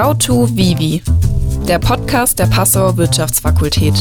How 0.00 0.16
to 0.16 0.46
Vivi, 0.54 1.02
der 1.66 1.80
Podcast 1.80 2.38
der 2.38 2.46
Passauer 2.46 2.96
Wirtschaftsfakultät. 2.96 3.94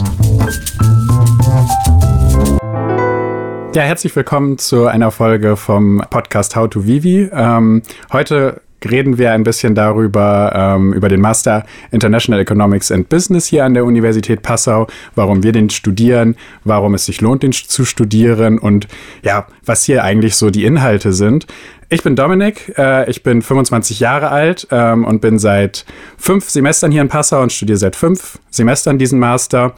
Ja, 3.74 3.82
herzlich 3.82 4.16
willkommen 4.16 4.60
zu 4.60 4.86
einer 4.86 5.10
Folge 5.10 5.58
vom 5.58 6.04
Podcast 6.12 6.56
How 6.56 6.70
to 6.70 6.86
Vivi. 6.86 7.32
Ähm, 7.34 7.82
heute 8.14 8.62
reden 8.86 9.18
wir 9.18 9.32
ein 9.32 9.44
bisschen 9.44 9.76
darüber, 9.76 10.52
ähm, 10.56 10.94
über 10.94 11.10
den 11.10 11.22
Master 11.22 11.66
International 11.92 12.40
Economics 12.40 12.92
and 12.92 13.10
Business 13.10 13.48
hier 13.48 13.66
an 13.66 13.74
der 13.74 13.86
Universität 13.86 14.42
Passau, 14.42 14.88
warum 15.16 15.44
wir 15.44 15.52
den 15.52 15.70
studieren, 15.70 16.36
warum 16.64 16.94
es 16.94 17.06
sich 17.06 17.22
lohnt, 17.22 17.44
den 17.44 17.52
zu 17.52 17.86
studieren 17.86 18.60
und 18.60 18.88
ja, 19.24 19.48
was 19.66 19.84
hier 19.84 20.04
eigentlich 20.04 20.36
so 20.36 20.50
die 20.50 20.66
Inhalte 20.66 21.14
sind. 21.14 21.48
Ich 21.90 22.04
bin 22.04 22.16
Dominik, 22.18 22.74
äh, 22.78 23.10
ich 23.10 23.24
bin 23.24 23.42
25 23.42 24.02
Jahre 24.02 24.30
alt 24.30 24.68
ähm, 24.72 25.06
und 25.06 25.22
bin 25.22 25.40
seit 25.40 25.86
fünf 26.18 26.50
Semestern 26.50 26.92
hier 26.92 27.02
in 27.02 27.08
Passau 27.08 27.42
und 27.42 27.54
studiere 27.54 27.78
seit 27.78 27.96
fünf 27.96 28.40
Semestern 28.50 28.98
diesen 28.98 29.20
Master 29.20 29.74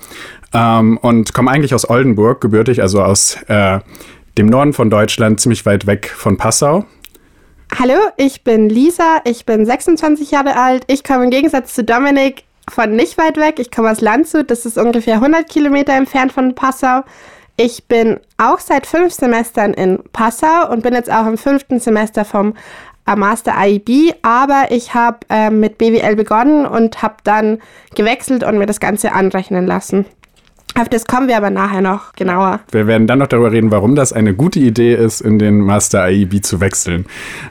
ähm, 0.54 0.98
und 0.98 1.34
komme 1.34 1.52
eigentlich 1.52 1.76
aus 1.76 1.88
Oldenburg, 1.88 2.42
gebürtig, 2.42 2.81
also 2.81 3.04
aus 3.04 3.38
äh, 3.48 3.80
dem 4.40 4.48
Norden 4.48 4.73
von 4.73 4.90
Deutschland, 4.90 5.40
ziemlich 5.40 5.66
weit 5.68 5.86
weg 5.86 6.12
von 6.16 6.38
Passau. 6.38 6.86
Hallo, 7.78 7.94
ich 8.18 8.44
bin 8.44 8.68
Lisa, 8.68 9.22
ich 9.23 9.46
bin 9.46 9.66
26 9.66 10.32
Jahre 10.32 10.58
alt. 10.58 10.84
Ich 10.88 11.04
komme 11.04 11.26
im 11.26 11.30
Gegensatz 11.30 11.76
zu 11.76 11.84
Dominik 11.84 12.44
von 12.70 12.95
nicht 12.95 13.18
weit 13.18 13.38
weg. 13.38 13.59
Ich 13.59 13.72
komme 13.72 13.92
aus 13.92 14.02
Landshut, 14.02 14.52
das 14.52 14.66
ist 14.66 14.78
ungefähr 14.78 15.16
100 15.16 15.48
Kilometer 15.48 15.94
entfernt 15.94 16.34
von 16.34 16.55
Passau. 16.55 17.04
Ich 17.55 17.86
bin 17.86 18.20
auch 18.38 18.59
seit 18.59 18.86
fünf 18.86 19.14
Semestern 19.14 19.73
in 19.73 20.00
Passau 20.12 20.70
und 20.72 20.82
bin 20.82 20.94
jetzt 20.94 21.12
auch 21.12 21.26
im 21.26 21.38
fünften 21.38 21.80
Semester 21.80 22.26
vom 22.26 22.54
äh, 23.08 23.16
Master 23.16 23.54
IEB, 23.58 24.16
aber 24.23 24.67
ich 24.72 24.94
habe 24.94 25.20
äh, 25.30 25.50
mit 25.50 25.78
BWL 25.78 26.16
begonnen 26.16 26.66
und 26.66 27.02
habe 27.02 27.16
dann 27.23 27.59
gewechselt 27.95 28.44
und 28.44 28.58
mir 28.58 28.66
das 28.66 28.80
Ganze 28.80 29.14
anrechnen 29.14 29.66
lassen. 29.67 30.06
Auf 30.75 30.88
das 30.88 31.06
kommen 31.06 31.28
wir 31.28 31.36
aber 31.36 31.50
nachher 31.50 31.81
noch 31.81 32.14
genauer. 32.14 32.59
Wir 32.72 32.86
werden 32.88 33.08
dann 33.08 33.20
noch 33.20 33.28
darüber 33.28 33.52
reden, 33.52 33.72
warum 33.72 33.95
das 33.95 34.14
eine 34.14 34.34
gute 34.34 34.59
Idee 34.59 34.94
ist, 34.94 35.20
in 35.20 35.39
den 35.39 35.59
Master 35.59 36.09
IEB 36.09 36.44
zu 36.45 36.62
wechseln. 36.62 37.06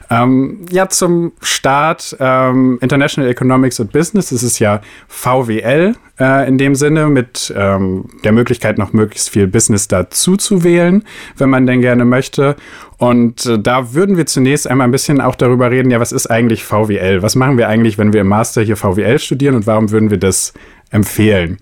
Ähm, 0.09 0.65
ja, 0.71 0.87
zum 0.89 1.33
Start 1.41 2.15
ähm, 2.19 2.79
International 2.81 3.29
Economics 3.29 3.79
and 3.79 3.91
Business. 3.91 4.29
Das 4.29 4.41
ist 4.41 4.59
ja 4.59 4.81
VWL 5.07 5.95
äh, 6.19 6.47
in 6.47 6.57
dem 6.57 6.75
Sinne 6.75 7.07
mit 7.07 7.53
ähm, 7.55 8.05
der 8.23 8.31
Möglichkeit, 8.31 8.77
noch 8.77 8.93
möglichst 8.93 9.29
viel 9.29 9.47
Business 9.47 9.87
dazu 9.87 10.37
zu 10.37 10.63
wählen, 10.63 11.03
wenn 11.37 11.49
man 11.49 11.67
denn 11.67 11.81
gerne 11.81 12.05
möchte. 12.05 12.55
Und 12.97 13.45
äh, 13.45 13.59
da 13.59 13.93
würden 13.93 14.17
wir 14.17 14.25
zunächst 14.25 14.67
einmal 14.67 14.87
ein 14.87 14.91
bisschen 14.91 15.21
auch 15.21 15.35
darüber 15.35 15.71
reden, 15.71 15.91
ja, 15.91 15.99
was 15.99 16.11
ist 16.11 16.27
eigentlich 16.27 16.63
VWL? 16.63 17.21
Was 17.21 17.35
machen 17.35 17.57
wir 17.57 17.67
eigentlich, 17.67 17.97
wenn 17.97 18.13
wir 18.13 18.21
im 18.21 18.27
Master 18.27 18.61
hier 18.61 18.77
VWL 18.77 19.19
studieren 19.19 19.55
und 19.55 19.67
warum 19.67 19.91
würden 19.91 20.09
wir 20.09 20.17
das 20.17 20.53
empfehlen? 20.89 21.57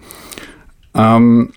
Ähm, 0.98 1.52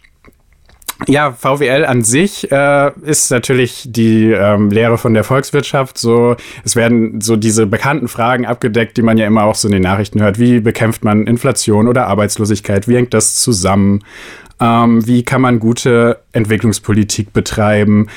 ja, 1.09 1.33
VWL 1.33 1.87
an 1.87 2.03
sich 2.03 2.51
äh, 2.53 2.91
ist 3.03 3.31
natürlich 3.31 3.85
die 3.87 4.33
ähm, 4.33 4.71
Lehre 4.71 4.99
von 4.99 5.15
der 5.15 5.25
Volkswirtschaft. 5.25 5.97
So, 5.97 6.37
es 6.63 6.77
werden 6.77 7.21
so 7.21 7.37
diese 7.37 7.67
bekannten 7.67 8.09
Fragen 8.09 8.45
abgedeckt, 8.45 8.97
die 8.97 9.03
man 9.03 9.17
ja 9.17 9.27
immer 9.27 9.45
auch 9.45 9.55
so 9.55 9.69
in 9.69 9.73
den 9.73 9.83
Nachrichten 9.83 10.21
hört. 10.21 10.39
Wie 10.39 10.61
bekämpft 10.61 11.03
man 11.03 11.27
Inflation 11.27 11.89
oder 11.89 12.07
Arbeitslosigkeit? 12.07 12.87
Wie 12.87 12.97
hängt 12.97 13.15
das 13.15 13.37
zusammen? 13.37 14.05
Ähm, 14.61 15.07
wie 15.07 15.23
kann 15.23 15.41
man 15.41 15.59
gute 15.59 16.21
Entwicklungspolitik 16.33 17.33
betreiben? 17.33 18.09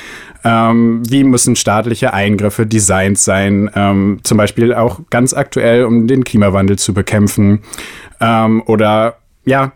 Ähm, 0.44 1.02
wie 1.10 1.24
müssen 1.24 1.56
staatliche 1.56 2.14
Eingriffe 2.14 2.66
designt 2.66 3.18
sein? 3.18 3.72
Ähm, 3.76 4.20
zum 4.24 4.38
Beispiel 4.38 4.74
auch 4.74 5.00
ganz 5.10 5.34
aktuell, 5.34 5.86
um 5.86 6.06
den 6.06 6.26
Klimawandel 6.26 6.78
zu 6.78 6.94
bekämpfen. 6.94 7.62
Ähm, 8.20 8.62
oder 8.66 9.16
ja, 9.46 9.72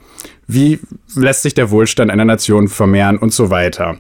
wie 0.48 0.80
lässt 1.16 1.44
sich 1.44 1.54
der 1.54 1.72
Wohlstand 1.72 2.10
einer 2.10 2.26
Nation 2.26 2.68
vermehren 2.68 3.18
und 3.18 3.34
so 3.34 3.50
weiter. 3.50 3.98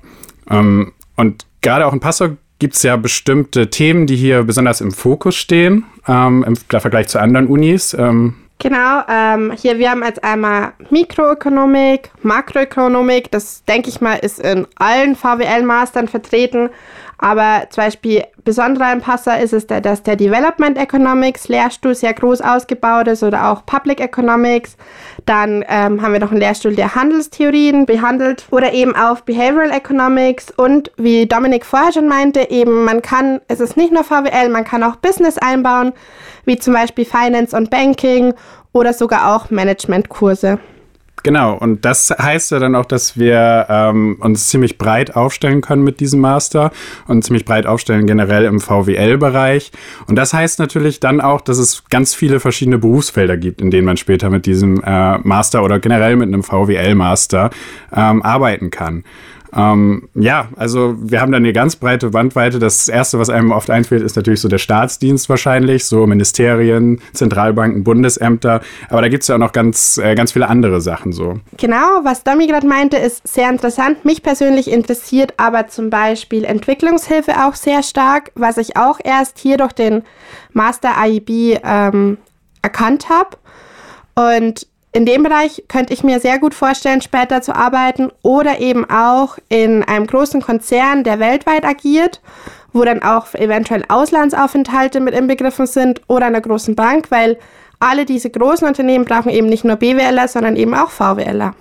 Ähm, 0.49 0.93
und 1.15 1.45
gerade 1.61 1.85
auch 1.85 1.93
in 1.93 1.99
Passau 1.99 2.29
gibt 2.59 2.75
es 2.75 2.83
ja 2.83 2.95
bestimmte 2.95 3.69
Themen, 3.69 4.07
die 4.07 4.15
hier 4.15 4.43
besonders 4.43 4.81
im 4.81 4.91
Fokus 4.91 5.35
stehen, 5.35 5.85
ähm, 6.07 6.43
im 6.47 6.55
Vergleich 6.55 7.07
zu 7.07 7.19
anderen 7.19 7.47
Unis. 7.47 7.93
Ähm, 7.93 8.35
Genau, 8.59 9.01
ähm, 9.07 9.53
hier 9.55 9.77
wir 9.77 9.91
haben 9.91 10.03
jetzt 10.03 10.23
einmal 10.23 10.73
Mikroökonomik, 10.89 12.09
Makroökonomik, 12.23 13.29
das 13.29 13.63
denke 13.65 13.89
ich 13.89 14.01
mal 14.01 14.15
ist 14.15 14.39
in 14.39 14.65
allen 14.77 15.15
VWL-Mastern 15.15 16.07
vertreten. 16.07 16.71
Aber 17.19 17.63
zum 17.69 17.83
Beispiel 17.83 18.23
besonderer 18.43 18.95
Passer 18.97 19.39
ist 19.39 19.53
es, 19.53 19.65
dass 19.65 20.03
der 20.03 20.15
Development 20.15 20.77
Economics 20.77 21.47
Lehrstuhl 21.47 21.95
sehr 21.95 22.13
groß 22.13 22.41
ausgebaut 22.41 23.07
ist 23.07 23.23
oder 23.23 23.49
auch 23.49 23.65
Public 23.65 23.99
Economics. 23.99 24.77
Dann 25.25 25.65
ähm, 25.67 26.01
haben 26.01 26.13
wir 26.13 26.19
noch 26.19 26.31
einen 26.31 26.39
Lehrstuhl, 26.39 26.75
der 26.75 26.93
Handelstheorien 26.93 27.87
behandelt 27.87 28.45
oder 28.51 28.71
eben 28.71 28.95
auch 28.95 29.21
Behavioral 29.21 29.71
Economics. 29.71 30.51
Und 30.55 30.91
wie 30.97 31.25
Dominik 31.25 31.65
vorher 31.65 31.91
schon 31.91 32.07
meinte, 32.07 32.51
eben 32.51 32.83
man 32.83 33.01
kann, 33.01 33.41
es 33.47 33.59
ist 33.59 33.77
nicht 33.77 33.91
nur 33.91 34.03
VWL, 34.03 34.49
man 34.49 34.63
kann 34.63 34.83
auch 34.83 34.97
Business 34.97 35.39
einbauen, 35.39 35.93
wie 36.45 36.59
zum 36.59 36.73
Beispiel 36.73 37.05
Finance 37.05 37.55
und 37.57 37.71
Banking 37.71 38.35
oder 38.73 38.93
sogar 38.93 39.35
auch 39.35 39.49
Managementkurse. 39.49 40.59
Genau, 41.27 41.57
und 41.57 41.83
das 41.83 42.09
heißt 42.09 42.51
ja 42.51 42.59
dann 42.59 42.73
auch, 42.73 42.85
dass 42.85 43.17
wir 43.17 43.65
ähm, 43.67 44.15
uns 44.21 44.47
ziemlich 44.47 44.77
breit 44.77 45.17
aufstellen 45.17 45.59
können 45.59 45.83
mit 45.83 45.99
diesem 45.99 46.21
Master 46.21 46.71
und 47.05 47.21
ziemlich 47.25 47.43
breit 47.43 47.65
aufstellen 47.65 48.07
generell 48.07 48.45
im 48.45 48.61
VWL-Bereich. 48.61 49.73
Und 50.07 50.15
das 50.15 50.33
heißt 50.33 50.57
natürlich 50.57 51.01
dann 51.01 51.19
auch, 51.19 51.41
dass 51.41 51.57
es 51.57 51.83
ganz 51.89 52.15
viele 52.15 52.39
verschiedene 52.39 52.77
Berufsfelder 52.77 53.35
gibt, 53.35 53.59
in 53.59 53.71
denen 53.71 53.83
man 53.83 53.97
später 53.97 54.29
mit 54.29 54.45
diesem 54.45 54.81
äh, 54.81 55.17
Master 55.17 55.65
oder 55.65 55.79
generell 55.79 56.15
mit 56.15 56.29
einem 56.29 56.43
VWL-Master 56.43 57.49
ähm, 57.93 58.21
arbeiten 58.21 58.71
kann. 58.71 59.03
Ähm, 59.55 60.09
ja, 60.15 60.49
also 60.55 60.95
wir 60.99 61.21
haben 61.21 61.31
dann 61.31 61.43
eine 61.43 61.53
ganz 61.53 61.75
breite 61.75 62.09
Bandweite. 62.09 62.59
Das 62.59 62.89
Erste, 62.89 63.19
was 63.19 63.29
einem 63.29 63.51
oft 63.51 63.69
einfällt, 63.69 64.01
ist 64.01 64.15
natürlich 64.15 64.41
so 64.41 64.47
der 64.47 64.57
Staatsdienst 64.57 65.29
wahrscheinlich, 65.29 65.85
so 65.85 66.05
Ministerien, 66.05 67.01
Zentralbanken, 67.13 67.83
Bundesämter. 67.83 68.61
Aber 68.89 69.01
da 69.01 69.09
gibt 69.09 69.23
es 69.23 69.29
ja 69.29 69.35
auch 69.35 69.39
noch 69.39 69.53
ganz, 69.53 69.97
äh, 69.97 70.15
ganz 70.15 70.31
viele 70.31 70.47
andere 70.47 70.81
Sachen 70.81 71.11
so. 71.11 71.39
Genau, 71.57 72.01
was 72.03 72.23
Domi 72.23 72.47
gerade 72.47 72.67
meinte, 72.67 72.97
ist 72.97 73.27
sehr 73.27 73.49
interessant. 73.49 74.05
Mich 74.05 74.23
persönlich 74.23 74.69
interessiert 74.69 75.33
aber 75.37 75.67
zum 75.67 75.89
Beispiel 75.89 76.43
Entwicklungshilfe 76.43 77.45
auch 77.45 77.55
sehr 77.55 77.83
stark, 77.83 78.31
was 78.35 78.57
ich 78.57 78.77
auch 78.77 78.99
erst 79.03 79.39
hier 79.39 79.57
durch 79.57 79.73
den 79.73 80.03
Master 80.53 80.91
IEB 81.05 81.59
ähm, 81.63 82.17
erkannt 82.61 83.07
habe. 83.09 83.37
Und 84.15 84.67
in 84.97 85.05
dem 85.05 85.21
Bereich 85.21 85.63
könnte 85.67 85.93
ich 85.93 86.03
mir 86.03 86.19
sehr 86.19 86.39
gut 86.39 86.55
vorstellen, 86.55 87.03
später 87.03 87.43
zu 87.43 87.55
arbeiten 87.55 88.09
oder 88.23 88.59
eben 88.59 88.83
auch 88.89 89.37
in 89.47 89.83
einem 89.83 90.07
großen 90.07 90.41
Konzern, 90.41 91.03
der 91.03 91.19
weltweit 91.19 91.65
agiert, 91.65 92.19
wo 92.73 92.83
dann 92.83 93.03
auch 93.03 93.35
eventuell 93.35 93.83
Auslandsaufenthalte 93.89 94.99
mit 94.99 95.13
inbegriffen 95.13 95.67
sind 95.67 96.01
oder 96.07 96.25
einer 96.25 96.41
großen 96.41 96.73
Bank, 96.73 97.11
weil 97.11 97.37
alle 97.79 98.05
diese 98.05 98.31
großen 98.31 98.67
Unternehmen 98.67 99.05
brauchen 99.05 99.29
eben 99.29 99.45
nicht 99.45 99.63
nur 99.63 99.75
BWLer, 99.75 100.27
sondern 100.27 100.55
eben 100.55 100.73
auch 100.73 100.89
VWLer. 100.89 101.53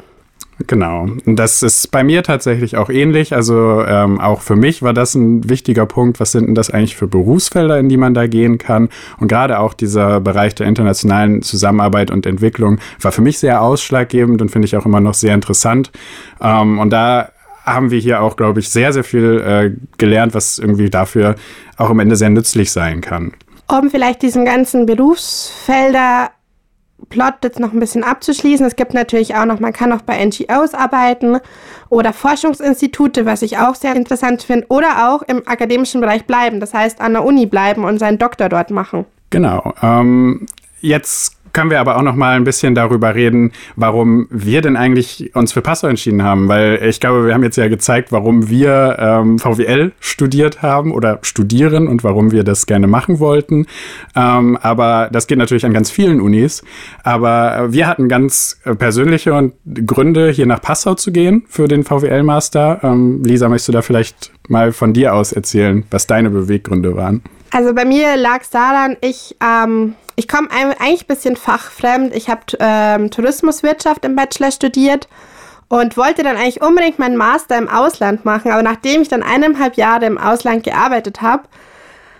Genau. 0.66 1.08
Das 1.26 1.62
ist 1.62 1.90
bei 1.90 2.02
mir 2.02 2.22
tatsächlich 2.22 2.76
auch 2.76 2.88
ähnlich. 2.88 3.34
Also 3.34 3.84
ähm, 3.86 4.20
auch 4.20 4.40
für 4.40 4.56
mich 4.56 4.82
war 4.82 4.94
das 4.94 5.14
ein 5.14 5.48
wichtiger 5.50 5.84
Punkt. 5.84 6.18
Was 6.18 6.32
sind 6.32 6.46
denn 6.46 6.54
das 6.54 6.70
eigentlich 6.70 6.96
für 6.96 7.06
Berufsfelder, 7.06 7.78
in 7.78 7.90
die 7.90 7.98
man 7.98 8.14
da 8.14 8.26
gehen 8.26 8.56
kann? 8.56 8.88
Und 9.18 9.28
gerade 9.28 9.58
auch 9.58 9.74
dieser 9.74 10.20
Bereich 10.20 10.54
der 10.54 10.66
internationalen 10.66 11.42
Zusammenarbeit 11.42 12.10
und 12.10 12.24
Entwicklung 12.24 12.78
war 13.00 13.12
für 13.12 13.20
mich 13.20 13.38
sehr 13.38 13.60
ausschlaggebend 13.60 14.40
und 14.40 14.50
finde 14.50 14.66
ich 14.66 14.76
auch 14.76 14.86
immer 14.86 15.00
noch 15.00 15.14
sehr 15.14 15.34
interessant. 15.34 15.92
Ähm, 16.40 16.78
und 16.78 16.90
da 16.90 17.30
haben 17.64 17.90
wir 17.90 17.98
hier 17.98 18.22
auch, 18.22 18.36
glaube 18.36 18.60
ich, 18.60 18.70
sehr, 18.70 18.94
sehr 18.94 19.04
viel 19.04 19.40
äh, 19.40 19.72
gelernt, 19.98 20.34
was 20.34 20.58
irgendwie 20.58 20.88
dafür 20.88 21.34
auch 21.76 21.90
am 21.90 21.98
Ende 21.98 22.16
sehr 22.16 22.30
nützlich 22.30 22.72
sein 22.72 23.02
kann. 23.02 23.32
Um 23.68 23.90
vielleicht 23.90 24.22
diesen 24.22 24.44
ganzen 24.44 24.86
Berufsfelder 24.86 26.30
Plot 27.08 27.34
jetzt 27.44 27.60
noch 27.60 27.72
ein 27.72 27.80
bisschen 27.80 28.04
abzuschließen. 28.04 28.66
Es 28.66 28.76
gibt 28.76 28.94
natürlich 28.94 29.34
auch 29.34 29.44
noch, 29.44 29.60
man 29.60 29.72
kann 29.72 29.92
auch 29.92 30.02
bei 30.02 30.24
NGOs 30.24 30.74
arbeiten 30.74 31.38
oder 31.88 32.12
Forschungsinstitute, 32.12 33.26
was 33.26 33.42
ich 33.42 33.58
auch 33.58 33.74
sehr 33.74 33.94
interessant 33.94 34.42
finde, 34.42 34.66
oder 34.68 35.10
auch 35.10 35.22
im 35.22 35.46
akademischen 35.46 36.00
Bereich 36.00 36.24
bleiben. 36.24 36.58
Das 36.60 36.74
heißt, 36.74 37.00
an 37.00 37.12
der 37.12 37.24
Uni 37.24 37.46
bleiben 37.46 37.84
und 37.84 37.98
seinen 37.98 38.18
Doktor 38.18 38.48
dort 38.48 38.70
machen. 38.70 39.04
Genau. 39.30 39.74
Ähm, 39.82 40.46
jetzt 40.80 41.35
können 41.56 41.70
wir 41.70 41.80
aber 41.80 41.96
auch 41.96 42.02
noch 42.02 42.16
mal 42.16 42.36
ein 42.36 42.44
bisschen 42.44 42.74
darüber 42.74 43.14
reden, 43.14 43.50
warum 43.76 44.26
wir 44.28 44.60
denn 44.60 44.76
eigentlich 44.76 45.34
uns 45.34 45.54
für 45.54 45.62
Passau 45.62 45.86
entschieden 45.88 46.22
haben. 46.22 46.48
Weil 46.48 46.84
ich 46.84 47.00
glaube, 47.00 47.24
wir 47.24 47.32
haben 47.32 47.42
jetzt 47.42 47.56
ja 47.56 47.68
gezeigt, 47.68 48.12
warum 48.12 48.50
wir 48.50 48.96
ähm, 48.98 49.38
VWL 49.38 49.92
studiert 49.98 50.60
haben 50.60 50.92
oder 50.92 51.18
studieren 51.22 51.88
und 51.88 52.04
warum 52.04 52.30
wir 52.30 52.44
das 52.44 52.66
gerne 52.66 52.86
machen 52.86 53.20
wollten. 53.20 53.66
Ähm, 54.14 54.58
aber 54.60 55.08
das 55.10 55.28
geht 55.28 55.38
natürlich 55.38 55.64
an 55.64 55.72
ganz 55.72 55.90
vielen 55.90 56.20
Unis. 56.20 56.62
Aber 57.04 57.72
wir 57.72 57.86
hatten 57.86 58.10
ganz 58.10 58.60
persönliche 58.78 59.52
Gründe, 59.86 60.28
hier 60.28 60.44
nach 60.44 60.60
Passau 60.60 60.92
zu 60.92 61.10
gehen 61.10 61.44
für 61.48 61.68
den 61.68 61.84
VWL-Master. 61.84 62.80
Ähm, 62.82 63.22
Lisa, 63.24 63.48
möchtest 63.48 63.68
du 63.68 63.72
da 63.72 63.80
vielleicht 63.80 64.30
mal 64.46 64.72
von 64.72 64.92
dir 64.92 65.14
aus 65.14 65.32
erzählen, 65.32 65.84
was 65.90 66.06
deine 66.06 66.28
Beweggründe 66.28 66.96
waren? 66.96 67.22
Also 67.50 67.72
bei 67.72 67.86
mir 67.86 68.18
lag 68.18 68.42
es 68.42 68.50
daran, 68.50 68.98
ich, 69.00 69.36
ähm, 69.42 69.94
ich 70.16 70.28
komme 70.28 70.48
eigentlich 70.50 71.02
ein 71.02 71.06
bisschen 71.06 71.36
fachfremd. 71.36 72.14
Ich 72.14 72.28
habe 72.28 72.40
ähm, 72.58 73.10
Tourismuswirtschaft 73.10 74.04
im 74.04 74.16
Bachelor 74.16 74.50
studiert 74.50 75.08
und 75.68 75.96
wollte 75.96 76.22
dann 76.22 76.36
eigentlich 76.36 76.62
unbedingt 76.62 76.98
meinen 76.98 77.16
Master 77.16 77.58
im 77.58 77.68
Ausland 77.68 78.24
machen. 78.24 78.50
Aber 78.50 78.62
nachdem 78.62 79.02
ich 79.02 79.08
dann 79.08 79.22
eineinhalb 79.22 79.76
Jahre 79.76 80.06
im 80.06 80.16
Ausland 80.16 80.64
gearbeitet 80.64 81.20
habe, 81.20 81.44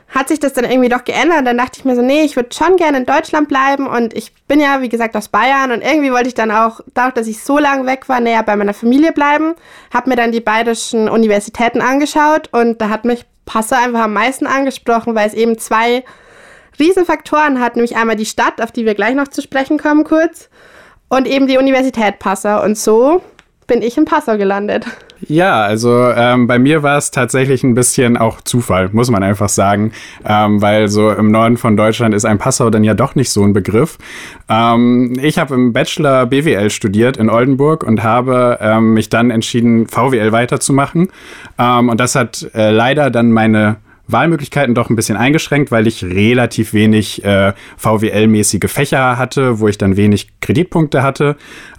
hat 0.09 0.29
sich 0.29 0.39
das 0.39 0.53
dann 0.53 0.65
irgendwie 0.65 0.91
doch 0.91 1.05
geändert. 1.05 1.47
Dann 1.47 1.57
dachte 1.57 1.79
ich 1.79 1.85
mir 1.85 1.97
so, 1.97 2.03
nee, 2.03 2.23
ich 2.23 2.37
würde 2.37 2.55
schon 2.55 2.77
gerne 2.77 2.99
in 2.99 3.07
Deutschland 3.07 3.49
bleiben. 3.49 3.87
Und 3.87 4.15
ich 4.15 4.33
bin 4.47 4.61
ja, 4.61 4.83
wie 4.83 4.89
gesagt, 4.89 5.17
aus 5.17 5.29
Bayern. 5.29 5.73
Und 5.73 5.83
irgendwie 5.83 6.13
wollte 6.13 6.29
ich 6.29 6.35
dann 6.35 6.51
auch, 6.51 6.81
dadurch, 6.95 7.15
dass 7.15 7.27
ich 7.27 7.43
so 7.43 7.59
lange 7.59 7.87
weg 7.87 8.09
war, 8.09 8.21
näher 8.21 8.43
bei 8.43 8.57
meiner 8.57 8.75
Familie 8.75 9.13
bleiben. 9.13 9.55
Habe 9.93 10.11
mir 10.11 10.17
dann 10.17 10.33
die 10.33 10.41
bayerischen 10.41 11.09
Universitäten 11.09 11.81
angeschaut. 11.81 12.51
Und 12.53 12.81
da 12.81 12.89
hat 12.91 13.05
mich 13.05 13.25
Passau 13.47 13.77
einfach 13.77 14.03
am 14.03 14.13
meisten 14.13 14.47
angesprochen, 14.47 15.15
weil 15.15 15.29
es 15.29 15.35
eben 15.35 15.59
zwei 15.59 16.05
Riesenfaktoren 16.79 17.61
hat. 17.61 17.77
Nämlich 17.77 17.97
einmal 17.97 18.17
die 18.17 18.27
Stadt, 18.27 18.61
auf 18.61 18.73
die 18.73 18.85
wir 18.85 18.95
gleich 18.95 19.15
noch 19.15 19.29
zu 19.29 19.43
sprechen 19.43 19.79
kommen 19.79 20.05
kurz. 20.05 20.49
Und 21.09 21.27
eben 21.27 21.47
die 21.47 21.59
Universität 21.59 22.19
Passau. 22.19 22.63
Und 22.65 22.77
so 22.77 23.23
bin 23.67 23.83
ich 23.83 23.97
in 23.97 24.05
Passau 24.05 24.37
gelandet. 24.37 24.87
Ja, 25.21 25.63
also 25.63 26.11
ähm, 26.15 26.47
bei 26.47 26.59
mir 26.59 26.83
war 26.83 26.99
es 26.99 27.11
tatsächlich 27.11 27.65
ein 27.65 27.75
bisschen 27.75 28.17
auch 28.17 28.41
Zufall, 28.43 28.91
muss 28.93 29.11
man 29.11 29.23
einfach 29.23 29.49
sagen, 29.49 29.93
ähm, 30.25 30.61
weil 30.61 30.89
so 30.89 31.11
im 31.11 31.31
Norden 31.31 31.57
von 31.57 31.77
Deutschland 31.77 32.15
ist 32.15 32.27
ein 32.27 32.39
Passau 32.39 32.69
dann 32.71 32.85
ja 32.85 32.95
doch 32.95 33.15
nicht 33.15 33.31
so 33.31 33.43
ein 33.43 33.53
Begriff. 33.53 33.97
Ähm, 34.49 35.15
ich 35.21 35.39
habe 35.39 35.55
im 35.55 35.73
Bachelor 35.73 36.27
BWL 36.27 36.71
studiert 36.71 37.17
in 37.17 37.31
Oldenburg 37.31 37.83
und 37.83 38.03
habe 38.03 38.59
ähm, 38.61 38.93
mich 38.95 39.09
dann 39.09 39.31
entschieden, 39.31 39.87
VWL 39.89 40.33
weiterzumachen. 40.33 41.09
Ähm, 41.59 41.89
und 41.89 41.99
das 41.99 42.15
hat 42.15 42.49
äh, 42.55 42.71
leider 42.71 43.11
dann 43.11 43.33
meine 43.33 43.77
Wahlmöglichkeiten 44.09 44.75
doch 44.75 44.91
ein 44.91 44.97
bisschen 44.97 45.17
eingeschränkt, 45.17 45.71
weil 45.71 45.87
ich 45.87 46.05
relativ 46.05 46.73
wenig 46.73 47.25
äh, 47.25 47.53
VWL-mäßige 47.77 48.69
Fächer 48.69 49.19
hatte, 49.19 49.61
wo 49.61 49.69
ich 49.69 49.79
dann 49.79 49.97
wenig 49.97 50.41
Kreditpunkte 50.41 51.03
hatte. 51.03 51.37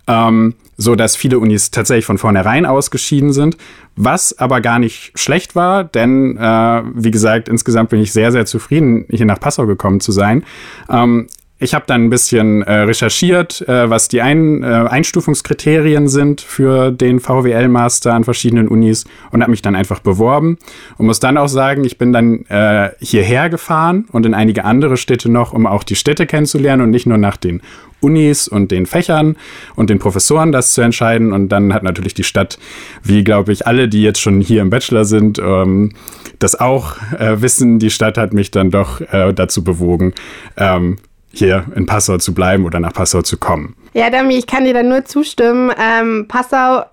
Ähm, 0.07 0.56
so 0.77 0.95
dass 0.95 1.15
viele 1.15 1.39
Unis 1.39 1.71
tatsächlich 1.71 2.06
von 2.06 2.19
vornherein 2.19 2.65
ausgeschieden 2.65 3.33
sind, 3.33 3.57
was 3.95 4.38
aber 4.38 4.62
gar 4.62 4.77
nicht 4.77 5.12
schlecht 5.19 5.56
war, 5.56 5.83
denn 5.83 6.38
äh, 6.38 6.83
wie 6.94 7.12
gesagt, 7.12 7.50
insgesamt 7.50 7.89
bin 7.89 8.00
ich 8.00 8.13
sehr, 8.13 8.31
sehr 8.31 8.45
zufrieden, 8.45 9.06
hier 9.09 9.25
nach 9.25 9.39
Passau 9.39 9.65
gekommen 9.65 10.00
zu 10.00 10.12
sein. 10.12 10.44
Ähm, 10.88 11.27
ich 11.59 11.74
habe 11.74 11.86
dann 11.88 12.06
ein 12.06 12.09
bisschen 12.09 12.62
äh, 12.62 12.80
recherchiert, 12.81 13.68
äh, 13.68 13.89
was 13.89 14.07
die 14.07 14.21
ein, 14.21 14.63
äh, 14.63 14.68
Einstufungskriterien 14.68 16.07
sind 16.07 16.42
für 16.42 16.92
den 16.92 17.19
VWL-Master 17.19 18.13
an 18.13 18.24
verschiedenen 18.24 18.68
Unis 18.68 19.06
und 19.31 19.42
habe 19.42 19.51
mich 19.51 19.63
dann 19.63 19.75
einfach 19.75 20.00
beworben 20.00 20.57
und 20.98 21.07
muss 21.07 21.19
dann 21.19 21.38
auch 21.38 21.48
sagen, 21.48 21.83
ich 21.83 21.98
bin 21.98 22.13
dann 22.13 22.45
äh, 22.45 22.92
hierher 23.00 23.50
gefahren 23.50 24.06
und 24.12 24.25
in 24.25 24.36
einige 24.36 24.65
andere 24.65 24.98
Städte 24.98 25.30
noch, 25.30 25.54
um 25.54 25.65
auch 25.65 25.83
die 25.83 25.95
Städte 25.95 26.27
kennenzulernen 26.27 26.83
und 26.83 26.92
nicht 26.92 27.07
nur 27.07 27.18
nach 27.18 27.38
den 27.38 27.62
Unis 28.00 28.48
und 28.48 28.69
den 28.69 28.86
Fächern 28.86 29.36
und 29.75 29.89
den 29.89 29.98
Professoren 29.98 30.51
das 30.51 30.74
zu 30.74 30.81
entscheiden. 30.81 31.33
Und 31.33 31.50
dann 31.50 31.74
hat 31.74 31.81
natürlich 31.81 32.13
die 32.13 32.24
Stadt, 32.24 32.59
wie 33.04 33.24
glaube 33.24 33.51
ich 33.51 33.65
alle, 33.65 33.88
die 33.88 34.04
jetzt 34.04 34.21
schon 34.21 34.42
hier 34.42 34.62
im 34.62 34.69
Bachelor 34.69 35.06
sind, 35.06 35.39
ähm, 35.39 35.94
das 36.38 36.59
auch 36.59 36.98
äh, 37.18 37.42
wissen. 37.42 37.80
Die 37.80 37.89
Stadt 37.89 38.18
hat 38.19 38.33
mich 38.33 38.51
dann 38.51 38.69
doch 38.69 39.01
äh, 39.01 39.33
dazu 39.33 39.63
bewogen, 39.63 40.13
ähm, 40.56 40.98
hier 41.31 41.65
in 41.75 41.85
Passau 41.85 42.18
zu 42.18 42.33
bleiben 42.33 42.65
oder 42.65 42.79
nach 42.79 42.94
Passau 42.94 43.21
zu 43.21 43.38
kommen. 43.38 43.75
Ja, 43.94 44.09
Dami, 44.09 44.38
ich 44.38 44.47
kann 44.47 44.65
dir 44.65 44.74
da 44.74 44.83
nur 44.83 45.06
zustimmen. 45.06 45.71
Ähm, 45.77 46.27
Passau 46.27 46.83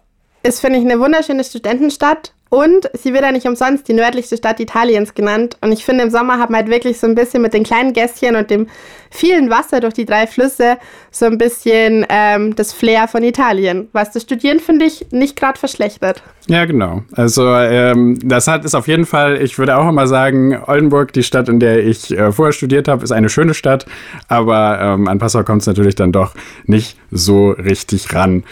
ist, 0.43 0.61
finde 0.61 0.79
ich, 0.79 0.85
eine 0.85 1.01
wunderschöne 1.01 1.45
Studentenstadt. 1.45 2.33
Und 2.55 2.89
sie 2.93 3.13
wird 3.13 3.25
ja 3.25 3.33
nicht 3.33 3.47
umsonst 3.47 3.89
die 3.89 3.95
nördlichste 3.95 4.37
Stadt 4.37 4.61
Italiens 4.61 5.15
genannt. 5.15 5.57
Und 5.61 5.73
ich 5.73 5.85
finde, 5.85 6.05
im 6.05 6.11
Sommer 6.11 6.39
hat 6.39 6.51
man 6.51 6.61
halt 6.61 6.71
wirklich 6.71 7.01
so 7.01 7.07
ein 7.09 7.17
bisschen 7.17 7.43
mit 7.43 7.53
den 7.53 7.65
kleinen 7.65 7.93
Gässchen 7.93 8.37
und 8.37 8.49
dem 8.49 8.69
vielen 9.11 9.51
Wasser 9.51 9.81
durch 9.81 9.95
die 9.95 10.05
drei 10.05 10.29
Flüsse 10.29 10.77
so 11.11 11.27
ein 11.27 11.37
bisschen 11.37 12.07
ähm, 12.09 12.55
das 12.55 12.73
Flair 12.73 13.09
von 13.09 13.25
Italien. 13.25 13.89
Was 13.91 14.13
das 14.13 14.23
Studieren, 14.23 14.61
finde 14.61 14.85
ich, 14.85 15.07
nicht 15.11 15.35
gerade 15.35 15.59
verschlechtert. 15.59 16.23
Ja, 16.47 16.65
genau. 16.65 17.03
Also 17.17 17.45
ähm, 17.57 18.21
das 18.23 18.47
hat 18.47 18.65
ist 18.65 18.77
auf 18.77 18.87
jeden 18.87 19.07
Fall, 19.07 19.43
ich 19.43 19.59
würde 19.59 19.77
auch 19.77 19.89
immer 19.89 20.07
sagen, 20.07 20.57
Oldenburg, 20.65 21.13
die 21.13 21.25
Stadt, 21.25 21.49
in 21.49 21.59
der 21.59 21.85
ich 21.85 22.17
äh, 22.17 22.31
vorher 22.31 22.53
studiert 22.53 22.87
habe, 22.87 23.03
ist 23.03 23.11
eine 23.11 23.31
schöne 23.31 23.55
Stadt. 23.55 23.85
Aber 24.29 24.79
ähm, 24.81 25.09
an 25.09 25.19
Passau 25.19 25.43
kommt 25.43 25.63
es 25.63 25.67
natürlich 25.67 25.97
dann 25.97 26.13
doch 26.13 26.37
nicht 26.67 26.97
so 27.11 27.51
richtig 27.51 28.15
ran. 28.15 28.45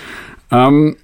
Ähm, 0.51 0.97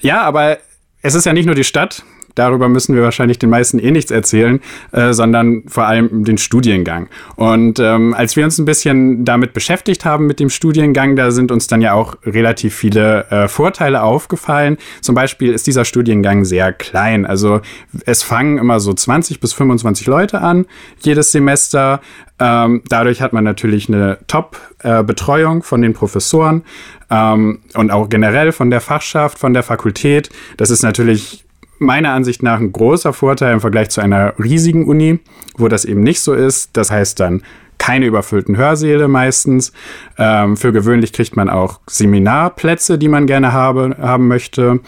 ja, 0.00 0.22
aber 0.22 0.56
es 1.02 1.14
ist 1.14 1.26
ja 1.26 1.34
nicht 1.34 1.44
nur 1.44 1.54
die 1.54 1.62
Stadt, 1.64 2.02
darüber 2.36 2.68
müssen 2.68 2.94
wir 2.94 3.02
wahrscheinlich 3.02 3.40
den 3.40 3.50
meisten 3.50 3.80
eh 3.80 3.90
nichts 3.90 4.12
erzählen, 4.12 4.60
äh, 4.92 5.12
sondern 5.12 5.64
vor 5.66 5.86
allem 5.86 6.24
den 6.24 6.38
Studiengang. 6.38 7.08
Und 7.34 7.80
ähm, 7.80 8.14
als 8.14 8.36
wir 8.36 8.44
uns 8.44 8.58
ein 8.58 8.64
bisschen 8.64 9.24
damit 9.24 9.52
beschäftigt 9.52 10.04
haben 10.04 10.26
mit 10.28 10.38
dem 10.38 10.50
Studiengang, 10.50 11.16
da 11.16 11.32
sind 11.32 11.50
uns 11.50 11.66
dann 11.66 11.80
ja 11.80 11.94
auch 11.94 12.16
relativ 12.24 12.74
viele 12.74 13.28
äh, 13.30 13.48
Vorteile 13.48 14.02
aufgefallen. 14.02 14.76
Zum 15.00 15.14
Beispiel 15.14 15.52
ist 15.52 15.66
dieser 15.66 15.84
Studiengang 15.84 16.44
sehr 16.44 16.72
klein. 16.72 17.26
Also 17.26 17.60
es 18.04 18.22
fangen 18.22 18.58
immer 18.58 18.78
so 18.78 18.92
20 18.92 19.40
bis 19.40 19.52
25 19.52 20.06
Leute 20.06 20.40
an, 20.40 20.66
jedes 21.00 21.32
Semester. 21.32 22.00
Ähm, 22.38 22.82
dadurch 22.88 23.22
hat 23.22 23.32
man 23.32 23.44
natürlich 23.44 23.88
eine 23.88 24.18
Top-Betreuung 24.26 25.60
äh, 25.60 25.62
von 25.62 25.80
den 25.80 25.94
Professoren 25.94 26.64
ähm, 27.10 27.60
und 27.74 27.90
auch 27.90 28.10
generell 28.10 28.52
von 28.52 28.70
der 28.70 28.82
Fachschaft, 28.82 29.38
von 29.38 29.54
der 29.54 29.62
Fakultät. 29.62 30.28
Das 30.58 30.70
ist 30.70 30.82
natürlich 30.82 31.45
meiner 31.78 32.12
Ansicht 32.12 32.42
nach 32.42 32.60
ein 32.60 32.72
großer 32.72 33.12
Vorteil 33.12 33.52
im 33.52 33.60
Vergleich 33.60 33.90
zu 33.90 34.00
einer 34.00 34.34
riesigen 34.38 34.86
Uni, 34.86 35.20
wo 35.56 35.68
das 35.68 35.84
eben 35.84 36.02
nicht 36.02 36.20
so 36.20 36.32
ist. 36.32 36.70
Das 36.76 36.90
heißt 36.90 37.20
dann 37.20 37.42
keine 37.78 38.06
überfüllten 38.06 38.56
Hörsäle 38.56 39.08
meistens. 39.08 39.72
Ähm, 40.18 40.56
für 40.56 40.72
gewöhnlich 40.72 41.12
kriegt 41.12 41.36
man 41.36 41.48
auch 41.48 41.80
Seminarplätze, 41.86 42.98
die 42.98 43.08
man 43.08 43.26
gerne 43.26 43.52
habe, 43.52 43.96
haben 44.00 44.28
möchte. 44.28 44.80